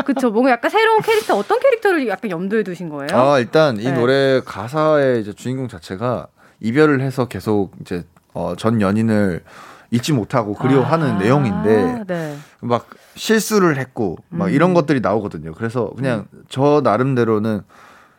[0.05, 0.31] 그쵸.
[0.31, 3.15] 뭔가 약간 새로운 캐릭터, 어떤 캐릭터를 약간 염두에 두신 거예요?
[3.15, 3.91] 아, 일단 이 네.
[3.91, 6.27] 노래 가사의 이제 주인공 자체가
[6.61, 8.03] 이별을 해서 계속 이제
[8.33, 9.43] 어, 전 연인을
[9.91, 12.37] 잊지 못하고 그리워하는 아, 내용인데 네.
[12.61, 14.51] 막 실수를 했고 막 음.
[14.51, 15.53] 이런 것들이 나오거든요.
[15.53, 17.61] 그래서 그냥 저 나름대로는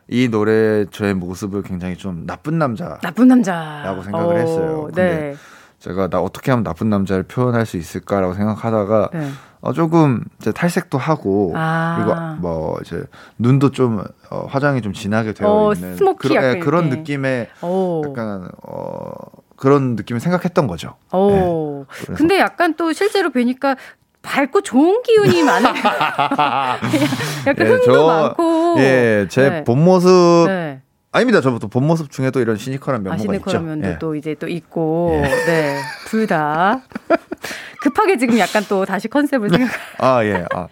[0.09, 3.83] 이 노래 저의 모습을 굉장히 좀 나쁜 남자 나쁜 남자.
[3.85, 4.89] 라고 생각을 했어요.
[4.95, 5.35] 네.
[5.79, 9.31] 제가 나 어떻게 하면 나쁜 남자를 표현할 수 있을까라고 생각하다가 네.
[9.61, 11.97] 어, 조금 이제 탈색도 하고 아.
[11.97, 13.03] 그리고 뭐 이제
[13.39, 15.97] 눈도 좀 어, 화장이 좀 진하게 되어 어, 있는
[16.35, 16.91] 약간 예, 그런.
[16.91, 18.03] 느낌의 오.
[18.07, 19.13] 약간 어
[19.57, 20.97] 그런 느낌을 생각했던 거죠.
[21.13, 21.31] 오.
[21.31, 21.41] 네.
[21.43, 21.87] 어.
[22.15, 23.77] 근데 약간 또 실제로 뵈니까
[24.25, 26.79] 밝고 좋은 기운이 많은 약간
[27.67, 29.65] 예, 흥도 저- 많고 예, 제 네.
[29.65, 30.81] 본 모습 네.
[31.13, 31.41] 아닙니다.
[31.41, 33.45] 저부터 본 모습 중에도 이런 시니컬한 면모가 아시네 있죠.
[33.45, 33.99] 커러면도 예.
[34.01, 35.79] 또 이제 또 있고 네.
[36.07, 36.81] 둘 다
[37.83, 40.67] 급하게 지금 약간 또 다시 컨셉을 생각 아 예, 아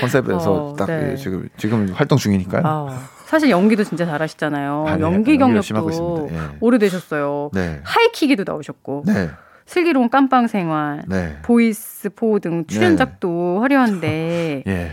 [0.00, 1.10] 컨셉에서 어, 딱 네.
[1.12, 2.62] 예, 지금 지금 활동 중이니까요.
[2.64, 4.84] 아, 사실 연기도 진짜 잘하시잖아요.
[4.86, 5.02] 아, 네.
[5.02, 6.28] 연기 경력도.
[6.32, 6.38] 예.
[6.60, 7.50] 오래되셨어요.
[7.52, 9.28] 네, 하이킥에도 나오셨고 네,
[9.72, 14.92] 슬기로운 깜빵 생활, 네, 보이스 포 등 출연작도 화려한데 예.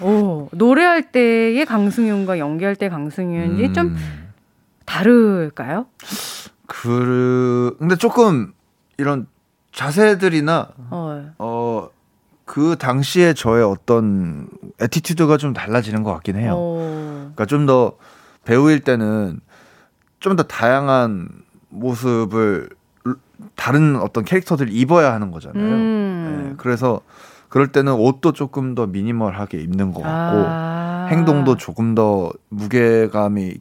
[0.00, 3.96] 오, 노래할 때의 강승윤과 연기할 때 강승윤이 음, 좀
[4.86, 5.84] 다를까요?
[6.66, 8.52] 그 근데 조금
[8.96, 9.26] 이런
[9.72, 11.32] 자세들이나 어.
[11.38, 14.48] 어그 당시에 저의 어떤
[14.80, 16.54] attitude가 좀 달라지는 것 같긴 해요.
[16.56, 17.32] 어.
[17.34, 17.96] 그러니까 좀 더
[18.44, 19.40] 배우일 때는
[20.20, 21.28] 좀 더 다양한
[21.68, 22.68] 모습을
[23.56, 25.64] 다른 어떤 캐릭터들을 입어야 하는 거잖아요.
[25.64, 26.44] 음.
[26.50, 27.00] 네, 그래서
[27.48, 31.08] 그럴 때는 옷도 조금 더 미니멀하게 입는 것 같고 아.
[31.10, 33.54] 행동도 조금 더 무게감이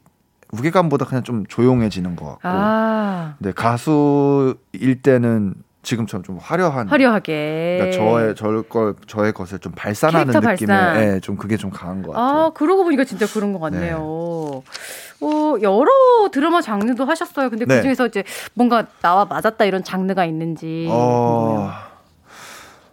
[0.51, 2.41] 무게감보다 그냥 좀 조용해지는 것 같고.
[2.43, 7.77] 아, 근데 가수일 때는 지금처럼 좀 화려한 화려하게.
[7.79, 11.03] 그러니까 저의 저의 걸 저의 것을 좀 발산하는 느낌의 발산.
[11.03, 12.27] 예, 좀 그게 좀 강한 것 같아요.
[12.27, 14.61] 아, 그러고 보니까 진짜 그런 것 같네요.
[15.21, 15.89] 어, 여러
[16.31, 17.49] 드라마 장르도 하셨어요.
[17.49, 17.75] 근데 네.
[17.77, 20.87] 그 중에서 이제 뭔가 나와 맞았다 이런 장르가 있는지.
[20.89, 21.69] 어.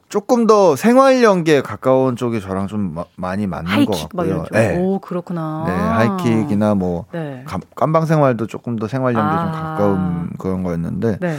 [0.08, 4.46] 조금 더 생활 연기에 가까운 쪽이 저랑 좀 마- 많이 맞는 것 하이킥 같고요.
[4.52, 4.78] 네.
[4.78, 5.64] 오, 그렇구나.
[5.66, 7.42] 네, 하이킥이나 뭐 네.
[7.46, 9.52] 감- 깜방 생활도 조금 더 생활 연기에 좀 아.
[9.52, 11.38] 가까운 그런 거였는데 네.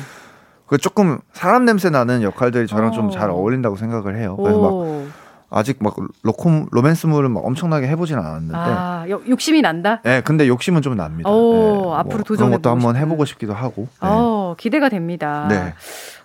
[0.67, 2.91] 그 조금 사람 냄새 나는 역할들이 저랑 어.
[2.91, 4.37] 좀잘 어울린다고 생각을 해요.
[4.37, 5.03] 그래서 막 오.
[5.51, 8.53] 아직 막 로콤 로맨스물을 막 엄청나게 해보진 않았는데.
[8.55, 10.01] 아, 여- 욕심이 난다?
[10.03, 11.29] 네, 근데 욕심은 좀 납니다.
[11.29, 12.95] 오, 네, 앞으로 그런 도전해보고 것도 한번.
[12.95, 13.83] 해보고 싶기도 하고.
[14.01, 14.07] 네.
[14.09, 15.47] 어, 기대가 됩니다.
[15.49, 15.73] 네.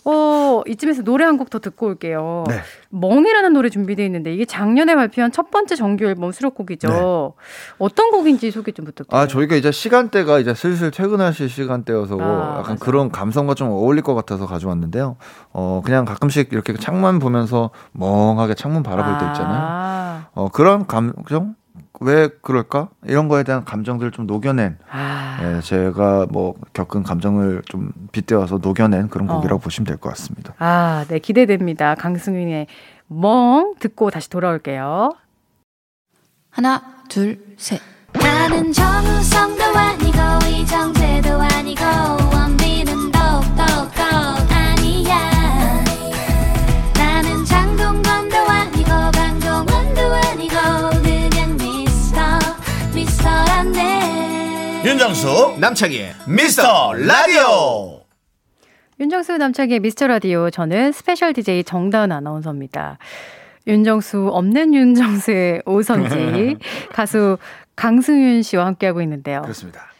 [0.06, 2.44] 어, 이쯤에서 노래 한 곡 더 듣고 올게요.
[2.48, 2.60] 네.
[2.90, 7.34] 멍이라는 노래 준비되어 있는데 이게 작년에 발표한 첫 번째 정규 앨범 수록곡이죠.
[7.78, 9.20] 어떤 곡인지 소개 좀 부탁드려요.
[9.20, 9.24] 네.
[9.24, 12.76] 아, 저희가 이제 시간대가 이제 슬슬 퇴근하실 시간대여서 아, 약간 맞아요.
[12.80, 15.16] 그런 감성과 좀 어울릴 것 같아서 가져왔는데요.
[15.52, 19.60] 어, 그냥 가끔씩 이렇게 창만 보면서 멍하게 창문 바라볼 때 있잖아요.
[19.62, 21.54] 아, 어, 그런 감정?
[22.00, 22.88] 왜 그럴까?
[23.04, 25.38] 이런 거에 대한 감정들을 좀 녹여낸, 아.
[25.42, 29.36] 예, 제가 뭐 겪은 감정을 좀 빗대어서 녹여낸 그런 어.
[29.36, 30.54] 곡이라고 보시면 될 것 같습니다.
[30.58, 31.94] 아, 네, 기대됩니다.
[31.94, 32.66] 강승윤의
[33.06, 35.10] 멍 듣고 다시 돌아올게요.
[36.50, 37.80] 하나, 둘, 셋.
[38.12, 40.18] 나는 정우성도 아니고
[40.48, 41.82] 이정재도 아니고
[42.32, 43.10] 원빈은
[54.84, 58.02] 윤정수 남창희의 미스터 라디오
[59.00, 62.98] 윤정수 남창희의 미스터 라디오 저는 special DJ 정다은 아나운서입니다.
[63.66, 66.58] 윤정수 없는 윤정수의 오선지
[66.92, 67.38] 가수
[67.76, 69.40] 강승윤 씨와 함께하고 있는데요.
[69.40, 69.93] 그렇습니다.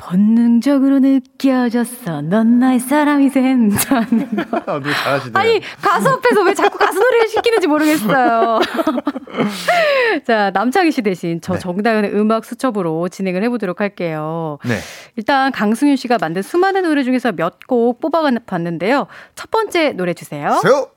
[0.00, 2.22] 본능적으로 느껴졌어.
[2.22, 4.56] 넌 나의 사람이 된다는 거.
[4.66, 4.92] 아, 노래.
[5.34, 8.60] 아니, 가수 앞에서 왜 자꾸 가수 노래를 시키는지 모르겠어요.
[10.26, 11.58] 자, 남창희 씨 대신 저 네.
[11.58, 14.58] 정다은의 음악 수첩으로 진행을 해보도록 할게요.
[14.64, 14.78] 네.
[15.16, 19.06] 일단 강승윤 씨가 만든 수많은 노래 중에서 몇 곡 뽑아봤는데요.
[19.36, 20.58] 첫 번째 노래 주세요.
[20.62, 20.88] 세요.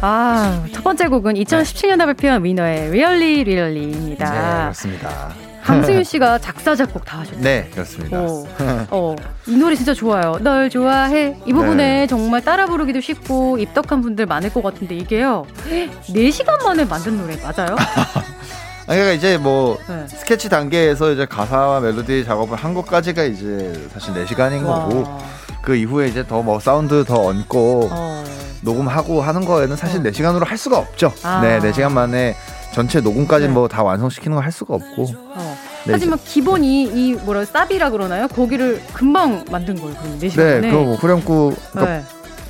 [0.00, 4.62] 아, 첫 번째 곡은 2017년에 발표한 위너의 Really 네, Really입니다.
[4.62, 5.30] 그렇습니다.
[5.64, 7.38] 강승윤 씨가 작사, 작곡 다 하셨죠.
[7.40, 8.18] 네, 그렇습니다.
[8.18, 8.44] 어,
[8.90, 10.36] 어, 이 노래 진짜 좋아요.
[10.40, 11.36] 널 좋아해.
[11.46, 12.06] 이 부분에 네.
[12.06, 15.46] 정말 따라 부르기도 쉽고 입덕한 분들 많을 것 같은데 이게요.
[16.08, 17.76] 4시간 만에 만든 노래 맞아요?
[18.86, 20.06] 아, 그러니까 이제 뭐 네.
[20.08, 25.18] 스케치 단계에서 이제 가사와 멜로디 작업을 한 것까지가 이제 사실 4시간인 거고 와.
[25.62, 28.24] 그 이후에 이제 더 뭐 사운드 더 얹고 어.
[28.60, 31.10] 녹음하고 하는 거에는 사실 4시간으로 할 수가 없죠.
[31.22, 31.40] 아.
[31.40, 32.36] 네, 4시간 만에
[32.74, 33.52] 전체 녹음까지 네.
[33.52, 35.06] 뭐다 완성시키는 걸할 수가 없고.
[35.14, 35.56] 어.
[35.86, 38.26] 네, 하지만 기본이 이 뭐라 サビ라 그러나요?
[38.26, 39.94] 거기를 금방 만든 거예요.
[39.94, 40.70] 그럼 4시간 네, 만에.
[40.72, 42.04] 그뭐 후렴구 그러니까 네.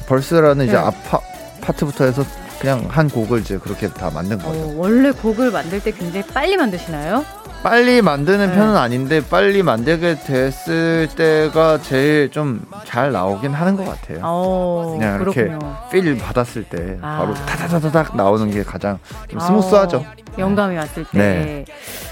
[0.07, 0.79] verse라는 이제 네.
[0.79, 1.21] 앞 파,
[1.61, 2.25] 파트부터 해서
[2.59, 4.59] 그냥 한 곡을 이제 그렇게 다 만든 거죠.
[4.59, 7.23] 어, 원래 곡을 만들 때 굉장히 빨리 만드시나요?
[7.65, 8.55] 빨리 만드는 네.
[8.55, 14.21] 편은 아닌데 빨리 만들게 됐을 때가 제일 좀 잘 나오긴 하는 것 같아요.
[14.23, 15.77] 어, 그냥 이렇게 그렇군요.
[15.91, 17.19] feel 받았을 때 아.
[17.19, 18.99] 바로 타다다다닥 나오는 게 가장
[19.29, 19.97] 좀 스무스하죠.
[19.97, 20.05] 어,
[20.39, 21.19] 영감이 왔을 때.
[21.19, 21.65] 네.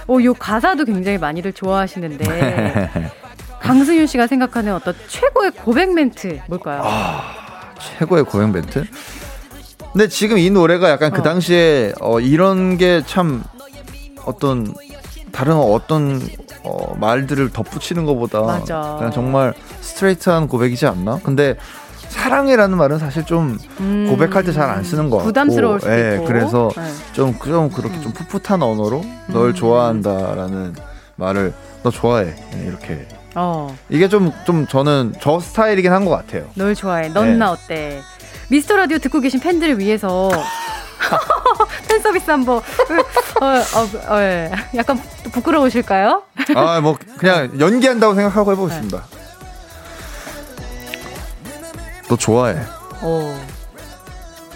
[0.08, 2.90] 어, 요 가사도 굉장히 많이들 좋아하시는데
[3.60, 6.82] 강승윤 씨가 생각하는 어떤 최고의 고백 멘트 뭘까요?
[7.98, 8.84] 최고의 고백 멘트.
[9.92, 11.14] 근데 지금 이 노래가 약간 어.
[11.14, 13.44] 그 당시에 어, 이런 게 참
[14.24, 14.72] 어떤
[15.32, 16.20] 다른 어떤
[16.62, 18.96] 어, 말들을 덧붙이는 것보다 맞아.
[18.98, 21.20] 그냥 정말 스트레이트한 고백이지 않나?
[21.24, 21.56] 근데
[22.08, 26.14] 사랑이라는 말은 사실 좀 음, 고백할 때 잘 안 쓰는 것 같고 부담스러울 수도 예,
[26.16, 26.24] 있고.
[26.26, 26.82] 그래서 네.
[27.14, 29.54] 좀, 좀 그렇게 좀 풋풋한 언어로 널 음.
[29.54, 30.74] 좋아한다라는
[31.16, 36.44] 말을 너 좋아해 예, 이렇게 어, 이게 좀 좀 저는 저 스타일이긴 한 것 같아요.
[36.54, 37.08] 널 좋아해.
[37.08, 37.36] 넌 네.
[37.36, 38.00] 나 어때?
[38.48, 40.30] 미스터 라디오 듣고 계신 팬들을 위해서
[41.88, 42.60] 팬 서비스 한번 어,
[43.44, 44.50] 어, 어, 예.
[44.76, 46.22] 약간 또 부끄러우실까요?
[46.54, 49.02] 아 뭐 그냥 연기한다고 생각하고 해보겠습니다.
[52.08, 52.56] 너 좋아해.
[53.00, 53.46] 어.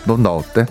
[0.05, 0.67] 넌나 어때?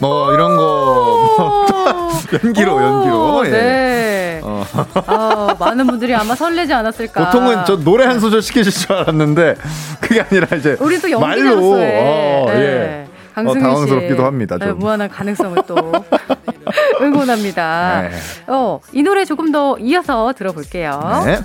[0.00, 2.12] 뭐 이런 거
[2.44, 3.46] 연기로 오, 연기로.
[3.46, 3.50] 예.
[3.50, 4.40] 네.
[4.42, 4.64] 어.
[5.06, 7.24] 아, 많은 분들이 아마 설레지 않았을까.
[7.26, 9.54] 보통은 저 노래 한 소절 시키실 줄 알았는데
[10.00, 12.54] 그게 아니라 이제 우리 또 말로 어, 네.
[12.54, 13.05] 예.
[13.36, 14.22] 어, 당황스럽기도 씨.
[14.22, 14.68] 합니다, 좀.
[14.68, 15.76] 네, 무한한 가능성을 또
[17.00, 18.02] 응원합니다.
[18.02, 18.10] 네.
[18.46, 21.22] 어, 이 노래 조금 더 이어서 들어볼게요.
[21.24, 21.40] 네.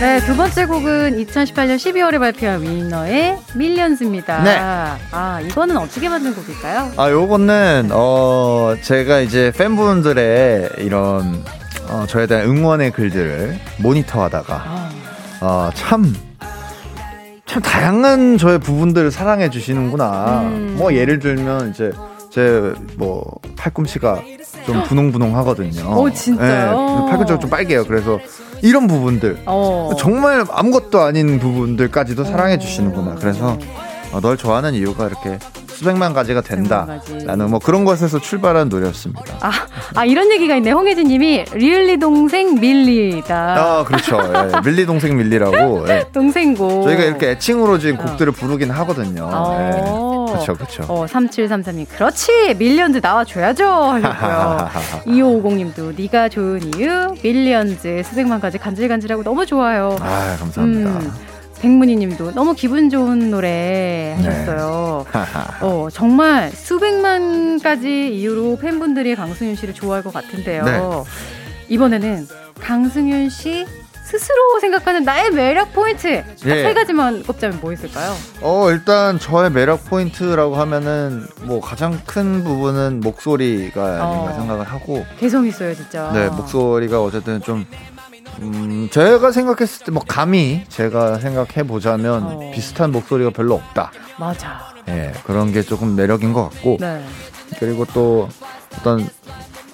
[0.00, 4.42] 네, 두 번째 곡은 2018년 12월에 발표한 위너의 밀리언즈입니다.
[4.42, 4.58] 네.
[4.60, 6.92] 아, 이거는 어떻게 만든 곡일까요?
[6.96, 11.42] 아, 요거는, 어, 제가 이제 팬분들의 이런,
[11.88, 14.90] 어, 저에 대한 응원의 글들을 모니터 하다가, 아,
[15.40, 16.14] 어, 참,
[17.52, 20.40] 참 다양한 저의 부분들을 사랑해 주시는구나.
[20.44, 20.76] 음.
[20.78, 21.92] 뭐, 예를 들면, 이제,
[22.30, 23.26] 제, 뭐,
[23.56, 24.22] 팔꿈치가
[24.64, 26.00] 좀 분홍분홍 하거든요.
[26.00, 27.08] 오, 진짜요?
[27.10, 27.84] 팔꿈치가 좀 빨개요.
[27.84, 28.18] 그래서,
[28.62, 29.42] 이런 부분들.
[29.44, 29.90] 어.
[29.98, 33.16] 정말 아무것도 아닌 부분들까지도 사랑해 주시는구나.
[33.16, 33.58] 그래서,
[34.12, 35.38] 어, 널 좋아하는 이유가 이렇게
[35.82, 36.82] 수백만 가지가 된다.
[36.82, 37.26] 수백만 가지.
[37.26, 39.22] 라는 뭐 그런 것에서 출발한 노래였습니다.
[39.40, 39.50] 아,
[39.96, 40.70] 아, 이런 얘기가 있네.
[40.70, 43.34] 홍혜진 님이 릴리 동생 밀리다.
[43.34, 44.18] 아, 그렇죠.
[44.18, 45.88] 예, 밀리 동생 밀리라고.
[45.88, 46.04] 예.
[46.14, 46.84] 동생고.
[46.84, 49.28] 저희가 이렇게 애칭으로 지금 곡들을 부르긴 하거든요.
[49.32, 49.58] 어.
[49.58, 50.32] 예.
[50.32, 50.82] 그렇죠, 그렇죠.
[50.84, 51.86] 어, 3733님.
[51.88, 52.54] 그렇지.
[52.58, 53.66] Millions 나와줘야죠.
[53.66, 54.68] 하셨고요.
[55.06, 59.96] 2550님도 네가 좋은 이유 Millions 수백만 가지 간질간질하고 너무 좋아요.
[60.00, 60.90] 아, 감사합니다.
[60.90, 61.12] 음,
[61.62, 64.26] 백문희 님도 너무 기분 좋은 노래 네.
[64.26, 65.06] 하셨어요.
[65.60, 70.64] 어, 정말 수백만 가지 이유로 팬분들이 강승윤 씨를 좋아할 것 같은데요.
[70.64, 70.80] 네.
[71.68, 72.26] 이번에는
[72.60, 73.64] 강승윤 씨
[74.04, 76.64] 스스로 생각하는 나의 매력 포인트 딱 예.
[76.64, 78.12] 세 가지만 꼽자면 뭐 있을까요?
[78.42, 84.34] 어, 일단 저의 매력 포인트라고 하면은 뭐 가장 큰 부분은 목소리가 아닌가 어.
[84.36, 86.10] 생각을 하고 개성 있어요, 진짜.
[86.12, 87.64] 네, 목소리가 어쨌든 좀
[88.40, 92.50] 음, 제가 생각했을 때 뭐 감히 제가 생각해 보자면 어.
[92.54, 93.92] 비슷한 목소리가 별로 없다.
[94.18, 94.72] 맞아.
[94.88, 97.04] 예, 그런 게 조금 매력인 것 같고 네.
[97.58, 98.28] 그리고 또
[98.78, 99.08] 어떤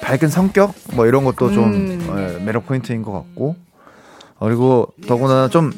[0.00, 2.36] 밝은 성격 뭐 이런 것도 좀 음.
[2.38, 3.56] 예, 매력 포인트인 것 같고
[4.38, 5.72] 어, 그리고 더구나 좀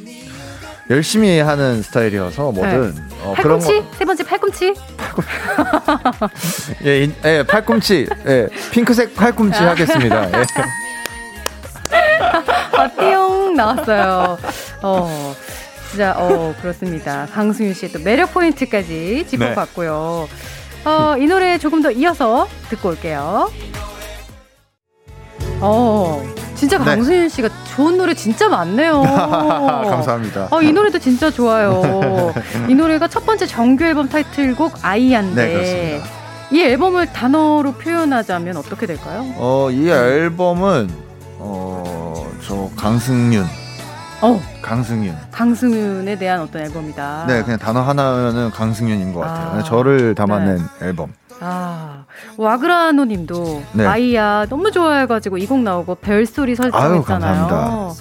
[0.90, 3.66] 열심히 하는 스타일이어서 뭐든 어, 그런 네.
[3.66, 3.98] 팔꿈치?
[3.98, 4.74] 세 번째 팔꿈치?
[6.84, 10.26] 예, 인- 예, 팔꿈치 예, 핑크색 팔꿈치 하겠습니다.
[10.28, 10.44] 예.
[13.60, 14.38] 나왔어요.
[14.82, 15.34] 어,
[15.90, 17.26] 진짜, 어, 그렇습니다.
[17.32, 20.28] 강승윤 씨의 또 매력 포인트까지 짚어봤고요.
[20.84, 23.50] 어, 이 노래 조금 더 이어서 듣고 올게요.
[25.60, 26.22] 어,
[26.54, 26.84] 진짜 네.
[26.84, 29.02] 강수윤 씨가 좋은 노래 진짜 많네요.
[29.88, 30.48] 감사합니다.
[30.50, 32.32] 어, 이 노래도 진짜 좋아요.
[32.68, 36.20] 이 노래가 첫 번째 정규 앨범 타이틀곡 아이한데 네, 그렇습니다.
[36.52, 39.24] 이 앨범을 단어로 표현하자면 어떻게 될까요?
[39.36, 40.90] 어, 이 앨범은
[41.38, 42.09] 어,
[42.46, 43.44] 저 강승윤,
[44.22, 45.16] 어, 강승윤.
[45.30, 47.24] 강승윤에 대한 어떤 앨범이다.
[47.28, 49.60] 네, 그냥 단어 하나면은 강승윤인 것 같아요.
[49.60, 49.62] 아.
[49.62, 51.12] 저를 담아낸 앨범.
[51.42, 52.04] 아,
[52.36, 53.86] 와그라노 님도 네.
[53.86, 57.94] 아이야 너무 좋아해가지고 이 곡 나오고 별소리 설정했잖아요.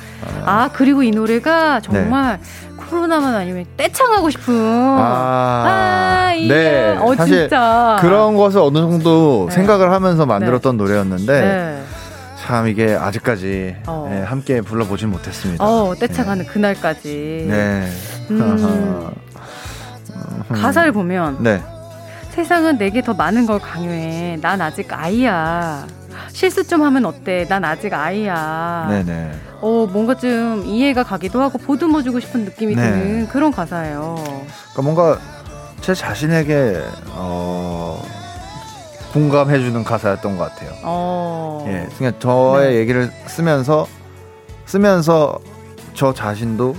[0.46, 2.40] 아, 그리고 이 노래가 정말
[2.76, 4.54] 코로나만 아니면 떼창하고 싶은.
[5.00, 6.54] 아, 이야.
[6.54, 6.98] 네.
[7.00, 7.98] 어, 사실 진짜.
[8.02, 9.56] 그런 것을 어느 정도 네.
[9.56, 11.84] 생각을 하면서 만들었던 노래였는데 네.
[12.50, 14.08] 참 이게 아직까지 어.
[14.10, 15.64] 네, 함께 불러보진 못했습니다.
[15.64, 17.46] 어, 떼창하는 그날까지.
[17.48, 17.88] 네.
[18.32, 19.12] 음.
[20.50, 21.62] 가사를 보면 네.
[22.32, 24.40] 세상은 내게 더 많은 걸 강요해.
[24.42, 25.86] 난 아직 아이야.
[26.30, 27.46] 실수 좀 하면 어때?
[27.48, 28.88] 난 아직 아이야.
[28.90, 29.32] 네네.
[29.62, 32.82] 어, 뭔가 좀 이해가 가기도 하고 보듬어 주고 싶은 느낌이 네.
[32.82, 34.16] 드는 그런 가사예요.
[34.74, 35.20] 그러니까 뭔가
[35.82, 38.02] 제 자신에게 어,
[39.14, 40.72] 공감해주는 가사였던 것 같아요.
[40.84, 41.66] 어.
[41.68, 42.80] 예, 그냥 저의 네.
[42.80, 43.88] 얘기를 쓰면서
[44.66, 45.40] 쓰면서
[45.94, 46.76] 저 자신도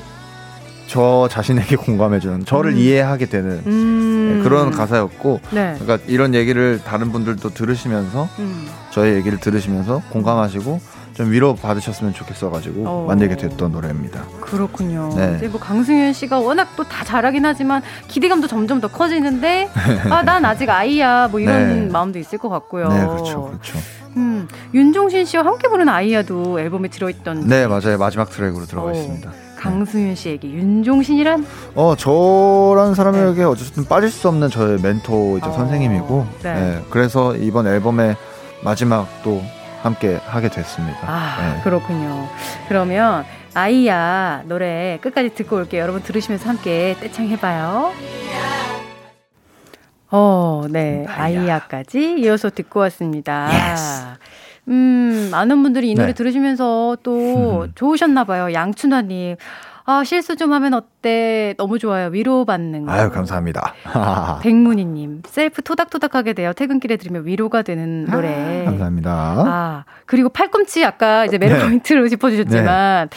[0.87, 2.79] 저 자신에게 공감해주는 저를 음.
[2.79, 4.39] 이해하게 되는 음.
[4.39, 5.77] 예, 그런 가사였고, 네.
[5.79, 8.69] 그러니까 이런 얘기를 다른 분들도 들으시면서 음.
[8.91, 10.81] 저의 얘기를 들으시면서 공감하시고
[11.21, 13.05] 좀 위로 받으셨으면 좋겠어가지고 어.
[13.07, 14.23] 만들게 됐던 노래입니다.
[14.41, 15.11] 그렇군요.
[15.15, 15.35] 네.
[15.37, 19.69] 이제 뭐 강승윤 씨가 워낙 또 다 잘하긴 하지만 기대감도 점점 더 커지는데
[20.11, 21.93] 아 난 아직 아이야 뭐 이런 네.
[21.93, 22.89] 마음도 있을 것 같고요.
[22.89, 23.79] 네, 그렇죠, 그렇죠.
[24.17, 27.99] 음, 윤종신 씨와 함께 부른 아이야도 앨범에 들어있던 네, 맞아요.
[27.99, 29.31] 마지막 트랙으로 들어가 어, 있습니다.
[29.59, 36.55] 강승윤 씨에게 윤종신이란 어, 저라는 사람에게 어쨌든 빠질 수 없는 저의 멘토이자 어, 선생님이고, 네.
[36.55, 38.17] 네, 그래서 이번 앨범의
[38.65, 39.43] 마지막 또
[39.83, 40.99] 함께 하게 됐습니다.
[41.07, 41.61] 아 네.
[41.63, 42.29] 그렇군요.
[42.69, 43.25] 그러면
[43.55, 45.83] 아이야 노래 끝까지 듣고 올게요.
[45.83, 47.93] 여러분 들으시면서 함께 떼창 해봐요.
[50.13, 51.07] 어, 네.
[51.09, 53.49] 아이야 까지 이어서 듣고 왔습니다.
[54.69, 56.15] 음, 많은 분들이 이 노래 네.
[56.15, 58.53] 들으시면서 또 좋으셨나봐요.
[58.53, 59.37] 양춘화님.
[59.91, 61.55] 아, 실수 좀 하면 어때?
[61.59, 62.11] 너무 좋아요.
[62.11, 62.93] 위로받는 거.
[62.93, 63.75] 아유, 감사합니다.
[64.41, 65.23] 백문희님.
[65.27, 68.63] 셀프 토닥토닥하게 되어 퇴근길에 들으면 위로가 되는 노래.
[68.67, 69.11] 감사합니다.
[69.13, 71.65] 아, 그리고 팔꿈치 아까 이제 매력 네.
[71.65, 73.09] 포인트로 짚어주셨지만,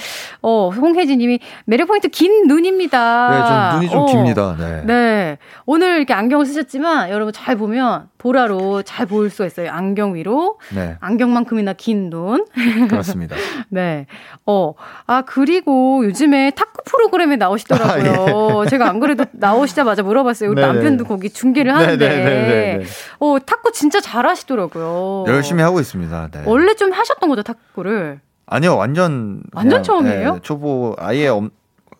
[0.41, 3.29] 어, 홍혜진님이 매력 포인트 긴 눈입니다.
[3.29, 4.55] 네, 전 눈이 좀 어, 깁니다.
[4.57, 4.81] 네.
[4.85, 5.37] 네.
[5.67, 9.69] 오늘 이렇게 안경을 쓰셨지만, 여러분 잘 보면, 보라로 잘 보일 수가 있어요.
[9.69, 10.57] 안경 위로.
[10.73, 12.45] 네, 안경만큼이나 긴 눈.
[12.89, 13.35] 그렇습니다.
[13.67, 14.07] 네.
[14.45, 14.73] 어.
[15.07, 18.13] 아, 그리고 요즘에 탁구 프로그램에 나오시더라고요.
[18.61, 18.69] 아, 예.
[18.71, 20.49] 제가 안 그래도 나오시자마자 물어봤어요.
[20.51, 20.73] 우리 네네.
[20.73, 22.07] 남편도 거기 중계를 하는데.
[22.07, 22.85] 네네네네.
[23.19, 25.25] 어, 탁구 진짜 잘 하시더라고요.
[25.27, 26.29] 열심히 하고 있습니다.
[26.31, 26.43] 네.
[26.45, 28.21] 원래 좀 하셨던 거죠, 탁구를.
[28.45, 29.43] 아니요, 완전.
[29.53, 30.33] 완전 처음이에요?
[30.35, 31.51] 네, 초보, 아예 없-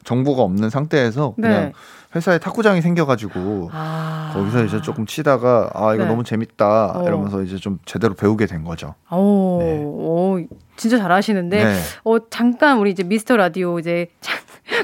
[0.06, 1.72] 정보가 없는 상태에서 그냥 네.
[2.16, 4.32] 회사에 탁구장이 생겨가지고 아.
[4.34, 6.10] 거기서 이제 조금 치다가 아 이거 네.
[6.10, 7.04] 너무 재밌다 어.
[7.08, 8.96] 이러면서 이제 좀 제대로 배우게 된 거죠.
[9.12, 9.84] 오, 네.
[9.84, 10.40] 오,
[10.76, 11.64] 진짜 잘하시는데.
[11.64, 11.80] 네.
[12.04, 14.08] 어, 잠깐 우리 이제 미스터 라디오 이제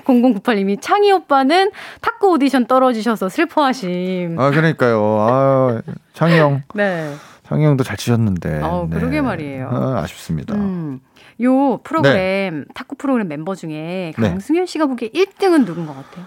[0.06, 1.72] 0098님이 창희 오빠는
[2.02, 4.40] 탁구 오디션 떨어지셔서 슬퍼하심.
[4.40, 5.02] 아 그러니까요.
[5.20, 5.82] 아
[6.14, 7.14] 창희 형, 네.
[7.44, 8.62] 창희 형도 잘 치셨는데.
[8.64, 9.70] 어, 그러게 말이에요.
[9.72, 10.56] 아, 아쉽습니다.
[10.56, 11.00] 음.
[11.42, 14.30] 요 프로그램, 탁구 프로그램 멤버 중에 네.
[14.30, 16.26] 강승현 씨가 보기에 1등은 누군 것 같아요?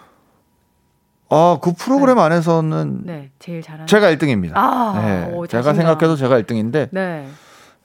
[1.33, 3.87] 아그 프로그램 안에서는 네, 제일 잘하는.
[3.87, 4.53] 제가 1등입니다.
[4.55, 5.73] 아, 네, 오, 제가.
[5.73, 7.27] 생각해도 제가 1등인데 네.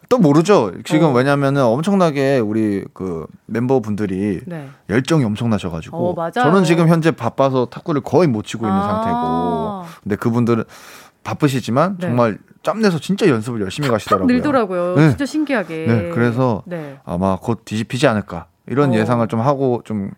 [0.10, 0.74] 또 모르죠.
[0.84, 1.12] 지금 어.
[1.14, 4.70] 왜냐면은 엄청나게 우리 그 멤버분들이 네.
[4.90, 6.32] 열정이 엄청나셔가지고 어.
[6.32, 9.84] 저는 지금 현재 바빠서 탁구를 거의 못 치고 있는 아.
[9.84, 10.64] 상태고 근데 그분들은
[11.24, 12.08] 바쁘시지만 네.
[12.08, 14.28] 정말 짬내서 진짜 연습을 열심히 탁 가시더라고요.
[14.28, 14.96] 늘더라고요.
[14.96, 15.10] 네.
[15.10, 15.86] 진짜 신기하게.
[15.88, 17.00] 네, 그래서 네.
[17.06, 18.96] 아마 곧 뒤집히지 않을까 이런 어.
[18.96, 20.12] 예상을 좀 하고 좀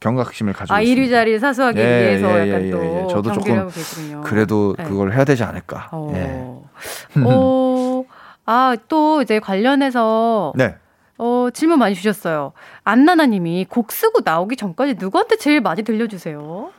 [0.00, 1.02] 경각심을 가지고 아, 있습니다.
[1.02, 3.06] 이리자리 사수하기 예, 위해서 예, 약간 예, 또 예, 예.
[3.08, 4.20] 저도 조금 계시군요.
[4.22, 4.84] 그래도 네.
[4.84, 5.88] 그걸 해야 되지 않을까.
[5.92, 6.12] 어.
[6.14, 7.20] 예.
[7.24, 8.04] 어,
[8.46, 10.76] 아, 또 이제 관련해서 네.
[11.18, 12.52] 어, 질문 많이 주셨어요.
[12.82, 16.70] 안나나 님이 곡 쓰고 나오기 전까지 누구한테 제일 많이 들려주세요?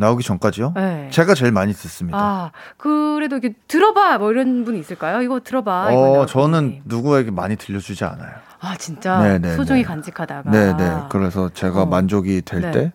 [0.00, 0.72] 나오기 전까지요?
[0.74, 1.08] 네.
[1.10, 2.18] 제가 제일 많이 듣습니다.
[2.18, 5.20] 아, 그래도 이렇게 들어봐 뭐 이런 분이 있을까요?
[5.22, 5.94] 이거 들어봐.
[5.94, 6.80] 어, 저는 때.
[6.86, 8.30] 누구에게 많이 들려주지 않아요.
[8.60, 9.86] 아 진짜 네, 네, 소중히 네.
[9.86, 10.50] 간직하다가.
[10.50, 10.90] 네, 네.
[11.10, 11.86] 그래서 제가 어.
[11.86, 12.70] 만족이 될 네.
[12.70, 12.92] 때,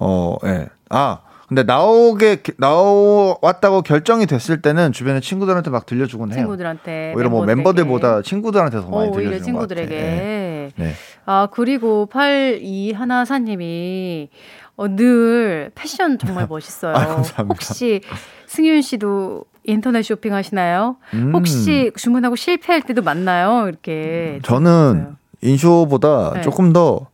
[0.00, 0.68] 어, 예.
[0.88, 6.38] 아, 근데 나오게 나왔다고 결정이 됐을 때는 주변에 친구들한테 막 들려주곤 해요.
[6.38, 7.86] 친구들한테 오히려 뭐 멤버들에게.
[7.86, 9.86] 멤버들보다 친구들한테 더 어, 많이 오히려 들려주는 것 같아요.
[9.86, 10.02] 친구들에게.
[10.02, 10.70] 네.
[10.76, 10.94] 네.
[11.26, 14.28] 아 그리고 8214님이
[14.76, 16.94] 어, 늘 패션 정말 멋있어요.
[16.96, 17.22] 아.
[17.48, 18.00] 혹시
[18.46, 20.96] 승윤 씨도 인터넷 쇼핑 하시나요?
[21.14, 21.32] 음.
[21.34, 23.68] 혹시 주문하고 실패할 때도 많나요?
[23.68, 24.40] 이렇게.
[24.44, 26.40] 저는 인쇼보다 네.
[26.40, 27.06] 조금 더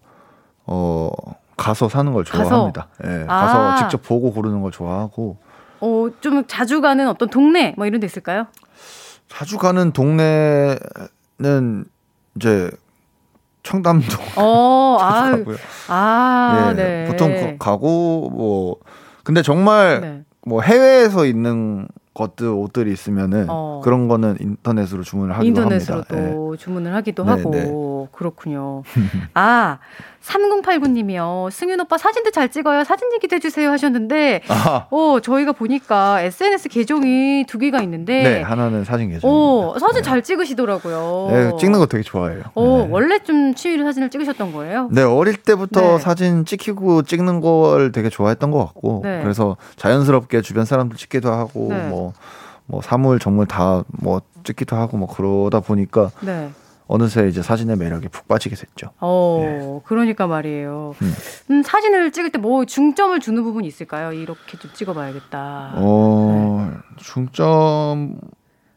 [0.66, 1.10] 어,
[1.56, 2.48] 가서 사는 걸 가서?
[2.48, 2.88] 좋아합니다.
[3.04, 3.46] 예, 아.
[3.46, 5.36] 가서 직접 보고 고르는 걸 좋아하고
[5.80, 8.46] 어, 좀 자주 가는 어떤 동네 뭐 이런 데 있을까요?
[9.28, 10.78] 자주 가는 동네는
[12.36, 12.70] 이제
[13.68, 14.96] 청담동 어.
[14.98, 15.56] 가고요.
[15.88, 17.04] 아, 예, 네.
[17.06, 18.76] 보통 거- 가고 뭐
[19.24, 20.22] 근데 정말 네.
[20.46, 23.82] 뭐 해외에서 있는 것들 옷들이 있으면은 어.
[23.84, 26.16] 그런 거는 인터넷으로 주문을 하기도 인터넷으로 합니다.
[26.16, 26.32] 예.
[26.32, 28.82] 또 주문을 하기도 네, 하고 그렇군요.
[29.34, 29.78] 아
[30.28, 31.50] 3089님이요.
[31.50, 32.84] 승윤 오빠 사진도 잘 찍어요.
[32.84, 34.86] 사진 얘기도 해주세요 하셨는데, 아하.
[34.90, 39.30] 어 저희가 보니까 SNS 계정이 두 개가 있는데, 네, 하나는 사진 계정.
[39.30, 41.28] 어 사진 잘 찍으시더라고요.
[41.30, 42.42] 네, 찍는 거 되게 좋아해요.
[42.54, 42.88] 어 네.
[42.90, 44.88] 원래 좀 취미로 사진을 찍으셨던 거예요?
[44.92, 45.98] 네, 어릴 때부터 네.
[45.98, 49.20] 사진 찍히고 찍는 걸 되게 좋아했던 것 같고, 네.
[49.22, 51.88] 그래서 자연스럽게 주변 사람들 찍기도 하고, 네.
[51.88, 52.12] 뭐,
[52.66, 56.50] 뭐 사물, 정물 다 뭐 찍기도 하고, 뭐 그러다 보니까 네.
[56.88, 58.90] 어느새 이제 사진의 매력에 푹 빠지게 됐죠.
[58.98, 60.94] 어, 그러니까 말이에요.
[61.02, 61.14] 음.
[61.50, 64.12] 음, 사진을 찍을 때 뭐 중점을 두는 부분이 있을까요?
[64.12, 65.72] 이렇게 좀 찍어봐야겠다.
[65.74, 68.18] 어, 중점,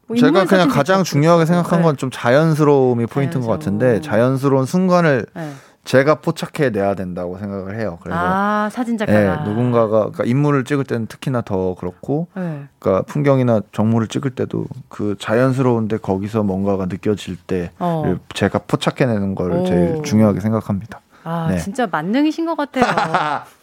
[0.07, 1.03] 뭐 제가 그냥 가장.
[1.03, 1.83] 중요하게 생각한 네.
[1.85, 3.49] 건좀 자연스러움이 포인트인 것.
[3.49, 5.51] 같은데, 자연스러운 순간을 네.
[5.83, 7.97] 제가 포착해 내야 된다고 생각을 해요.
[8.01, 8.19] 그래서.
[8.19, 9.35] 아, 사진 예.
[9.45, 12.65] 누군가가 그러니까 인물을 찍을 때는 특히나 더 그렇고 네.
[12.79, 18.15] 그러니까 풍경이나 정물을 찍을 때도 그 자연스러운데 거기서 뭔가가 느껴질 때 어.
[18.33, 19.65] 제가 포착해내는 걸 오.
[19.65, 21.01] 제일 중요하게 생각합니다.
[21.23, 21.57] 아, 네.
[21.57, 22.85] 진짜 만능이신 것 같아요.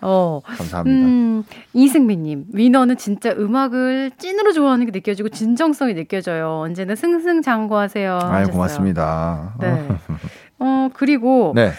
[0.00, 0.40] 어.
[0.44, 1.06] 감사합니다.
[1.06, 6.60] 음, 이승민님, 위너는 진짜 음악을 찐으로 좋아하는 게 느껴지고 진정성이 느껴져요.
[6.60, 8.12] 언제나 승승장구하세요.
[8.12, 8.52] 아유 하셨어요.
[8.52, 9.54] 고맙습니다.
[9.60, 9.88] 네.
[10.64, 11.72] 어, 그리고 네.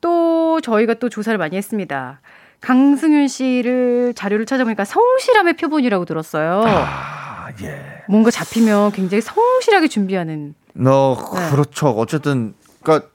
[0.00, 2.20] 또 저희가 또 조사를 많이 했습니다.
[2.60, 6.62] 강승윤 씨를 자료를 찾아보니까 성실함의 표본이라고 들었어요.
[6.66, 7.80] 아, 예.
[8.08, 10.54] 뭔가 잡히면 굉장히 성실하게 준비하는.
[10.74, 11.50] 너 네.
[11.50, 11.88] 그렇죠.
[11.88, 13.08] 어쨌든 그러니까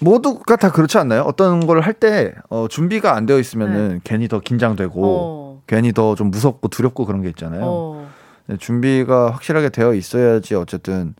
[0.00, 1.22] 모두가 다 그렇지 않나요?
[1.22, 5.02] 어떤 걸 할 때 어, 준비가 안 되어 있으면은 괜히 더 긴장되고 네.
[5.06, 5.62] 어.
[5.66, 7.62] 괜히 더 좀 무섭고 두렵고 그런 게 있잖아요.
[7.64, 8.08] 어.
[8.46, 11.14] 네, 준비가 확실하게 되어 있어야지 어쨌든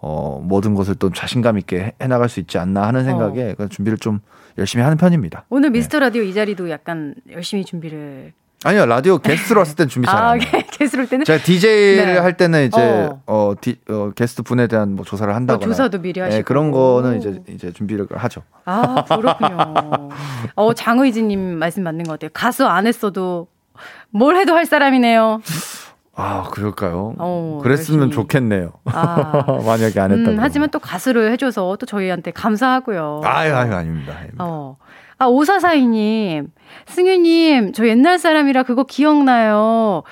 [0.00, 3.98] 어, 모든 것을 또 자신감 있게 해- 해나갈 수 있지 않나 하는 생각에 그 준비를
[3.98, 4.20] 좀
[4.56, 5.44] 열심히 하는 편입니다.
[5.50, 8.32] 오늘 미스터 라디오 이 자리도 약간 열심히 준비를.
[8.64, 10.62] 아니요 라디오 게스트로 왔을 땐 준비 잘 아, 안 해요.
[10.72, 12.18] 게스트를 때는 제가 DJ를 네.
[12.18, 13.22] 할 때는 이제 어.
[13.26, 16.36] 어, 디, 어, 게스트 분에 대한 뭐 조사를 한다거나 조사도 미리 하시고.
[16.36, 18.42] 네, 그런 거는 이제 이제 준비를 하죠.
[18.64, 20.08] 아, 그렇군요.
[20.56, 22.30] 어, 장의진님 말씀 맞는 것 같아요.
[22.34, 23.46] 가수 안 했어도
[24.10, 25.40] 뭘 해도 할 사람이네요.
[26.20, 27.14] 아 그럴까요?
[27.18, 28.14] 어, 그랬으면 열심히.
[28.14, 28.72] 좋겠네요.
[28.86, 29.44] 아.
[29.64, 30.34] 만약에 안 했다면.
[30.34, 33.20] 음, 하지만 또 가수를 해줘서 또 저희한테 감사하고요.
[33.24, 34.14] 아유 아유 아닙니다.
[34.16, 34.44] 아닙니다.
[34.44, 34.76] 어.
[35.20, 36.48] 아, 오사사이님,
[36.86, 40.02] 승윤님, 저 옛날 사람이라 그거 기억나요.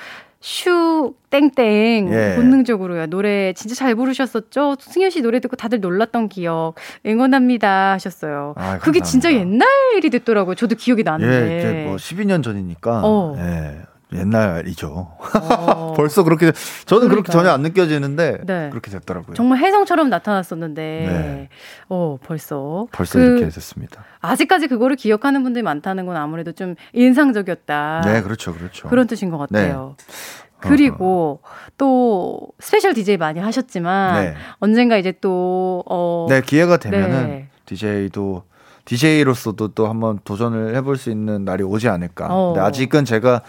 [0.41, 2.13] 슈, 땡땡.
[2.13, 2.35] 예.
[2.37, 3.07] 본능적으로요.
[3.07, 4.77] 노래 진짜 잘 부르셨었죠?
[4.81, 6.75] 승윤 씨 노래 듣고 다들 놀랐던 기억.
[7.05, 7.93] 응원합니다.
[7.93, 8.55] 하셨어요.
[8.57, 9.01] 아, 그게.
[9.01, 10.55] 진짜 옛날 일이 됐더라고요.
[10.57, 11.53] 저도 기억이 나는데.
[11.53, 13.35] 예, 이제 뭐 12년 전이니까 어.
[13.39, 13.79] 예,
[14.13, 15.17] 옛날이죠.
[15.43, 15.95] 어.
[15.97, 16.53] 벌써 그렇게
[16.85, 17.33] 저는 그렇게 그러니까요.
[17.33, 18.69] 전혀 안 느껴지는데 네.
[18.71, 19.35] 그렇게 됐더라고요.
[19.35, 20.83] 정말 혜성처럼 나타났었는데.
[20.83, 21.49] 네.
[21.89, 22.87] 어, 벌써.
[22.93, 24.05] 벌써 그 이렇게 됐습니다.
[24.21, 28.03] 아직까지 그거를 기억하는 분들이 많다는 건 아무래도 좀 인상적이었다.
[28.05, 28.89] 네, 그렇죠, 그렇죠.
[28.89, 29.97] 그런 뜻인 것 같아요.
[29.99, 30.15] 네.
[30.61, 31.41] 그리고
[31.77, 34.35] 또 special DJ 많이 하셨지만 네.
[34.59, 37.49] 언젠가 이제 또 어, 네, 기회가 되면은 네.
[37.67, 38.45] DJ도
[38.85, 42.29] DJ로서도 또 한번 도전을 해볼 수 있는 날이 오지 않을까.
[42.31, 42.53] 어.
[42.53, 43.43] 근데 아직은 제가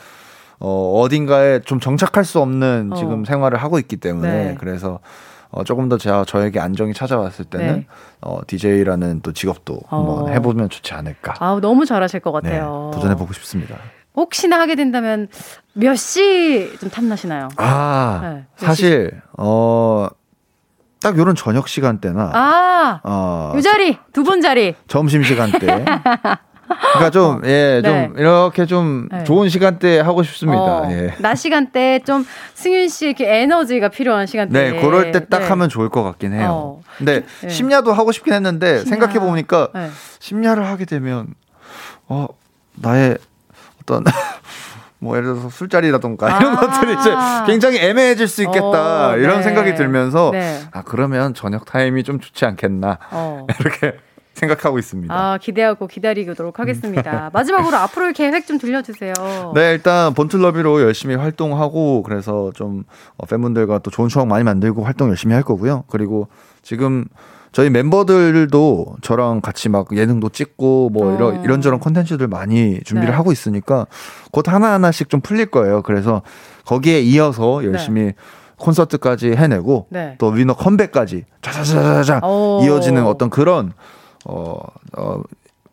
[0.59, 2.95] 어, 어딘가에 좀 정착할 수 없는 어.
[2.95, 4.55] 지금 생활을 하고 있기 때문에 네.
[4.59, 4.99] 그래서
[5.49, 7.87] 어, 조금 더 제가 저에게 안정이 찾아왔을 때는 네.
[8.21, 9.97] 어, DJ라는 또 직업도 어.
[9.97, 11.35] 한번 해보면 좋지 않을까.
[11.39, 12.91] 아우 너무 잘하실 것 네, 같아요.
[12.93, 13.77] 도전해보고 싶습니다.
[14.15, 15.27] 혹시나 하게 된다면
[15.73, 17.49] 몇 시 좀 탐나시나요?
[17.57, 20.07] 아, 네, 사실, 어,
[20.99, 24.73] 딱 요런 저녁 시간대나, 아, 어, 요 자리 두 분 자리.
[24.87, 25.85] 점심 시간대.
[26.67, 28.11] 그러니까 좀, 예, 좀, 네.
[28.17, 29.23] 이렇게 좀 네.
[29.23, 30.61] 좋은 시간대 하고 싶습니다.
[30.61, 31.13] 어, 예.
[31.19, 34.71] 낮 시간대 좀 승윤 씨 이렇게 에너지가 필요한 시간대.
[34.71, 35.47] 네, 그럴 때딱 네.
[35.47, 36.49] 하면 좋을 것 같긴 해요.
[36.51, 36.81] 어.
[36.97, 37.49] 근데 네.
[37.49, 38.89] 심야도 하고 싶긴 했는데 심야.
[38.89, 39.89] 생각해 보니까 네.
[40.19, 41.27] 심야를 하게 되면
[42.07, 42.27] 어
[42.75, 43.17] 나의
[43.81, 44.03] 어떤
[44.99, 46.59] 뭐 예를 들어서 술자리라던가 이런 아.
[46.59, 47.13] 것들이 이제
[47.45, 49.43] 굉장히 애매해질 수 있겠다 어, 이런 네.
[49.43, 50.61] 생각이 들면서 네.
[50.71, 53.45] 아 그러면 저녁 타임이 좀 좋지 않겠나 어.
[53.59, 53.97] 이렇게
[54.37, 55.13] 생각하고 있습니다.
[55.13, 57.29] 아, 기대하고 기다리도록 하겠습니다.
[57.33, 59.13] 마지막으로 앞으로의 계획 좀 들려주세요.
[59.55, 62.83] 네, 일단 본틀러비로 열심히 활동하고 그래서 좀
[63.17, 65.83] 어, 팬분들과 또 좋은 추억 많이 만들고 활동 열심히 할 거고요.
[65.89, 66.27] 그리고
[66.61, 67.05] 지금
[67.51, 71.15] 저희 멤버들도 저랑 같이 막 예능도 찍고 뭐 어.
[71.15, 73.15] 이런 이런저런 콘텐츠들 많이 준비를 네.
[73.15, 73.87] 하고 있으니까
[74.31, 75.81] 곧 하나 하나씩 좀 풀릴 거예요.
[75.81, 76.21] 그래서
[76.65, 78.13] 거기에 이어서 열심히
[78.57, 80.15] 콘서트까지 해내고 네.
[80.19, 82.61] 또 위너 컴백까지 자자자자자 오.
[82.63, 83.73] 이어지는 어떤 그런
[84.27, 84.57] 어,
[84.97, 85.21] 어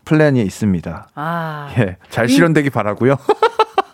[0.04, 1.08] 플랜이 있습니다.
[1.14, 3.16] 아, 예, 잘 위- 실현되기 바라고요.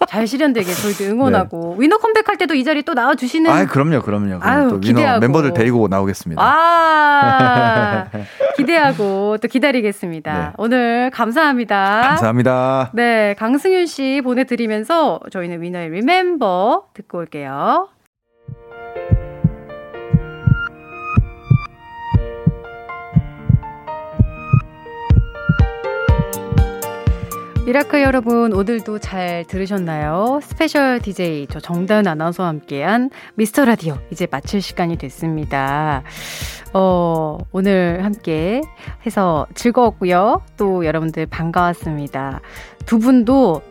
[0.08, 4.40] 잘 실현되게 저희도 응원하고 위너 컴백할 때도 이 자리 또 나와 주시는 아, 그럼요, 그럼요.
[4.40, 5.20] 그럼 아유, 또 위너 기대하고.
[5.20, 6.42] 멤버들 데리고 나오겠습니다.
[6.42, 8.06] 아,
[8.56, 10.34] 기대하고 또 기다리겠습니다.
[10.38, 10.52] 네.
[10.58, 12.00] 오늘 감사합니다.
[12.08, 12.90] 감사합니다.
[12.92, 17.88] 네, 강승윤 씨 보내드리면서 저희는 위너의 Remember 듣고 올게요.
[27.70, 30.40] 미라클 여러분, 오늘도 잘 들으셨나요?
[30.42, 36.02] special DJ 저 정다은 아나운서와 함께한 미스터 라디오 이제 마칠 시간이 됐습니다.
[36.74, 38.60] 어, 오늘 함께
[39.06, 40.42] 해서 즐거웠고요.
[40.56, 42.40] 또 여러분들 반가웠습니다.
[42.86, 43.62] 두 분도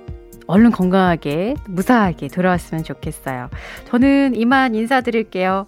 [0.47, 3.49] 얼른 건강하게, 무사하게 돌아왔으면 좋겠어요.
[3.89, 5.67] 저는 이만 인사드릴게요.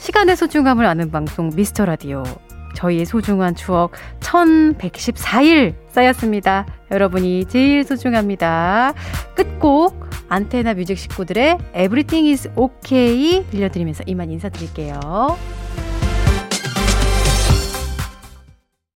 [0.00, 2.24] 시간의 소중함을 아는 방송 미스터 라디오.
[2.74, 6.66] 저희의 소중한 추억 1114일 쌓였습니다.
[6.90, 8.94] 여러분이 제일 소중합니다.
[9.34, 15.00] 끝곡 안테나 뮤직 식구들의 Everything is OK 들려드리면서 이만 인사드릴게요.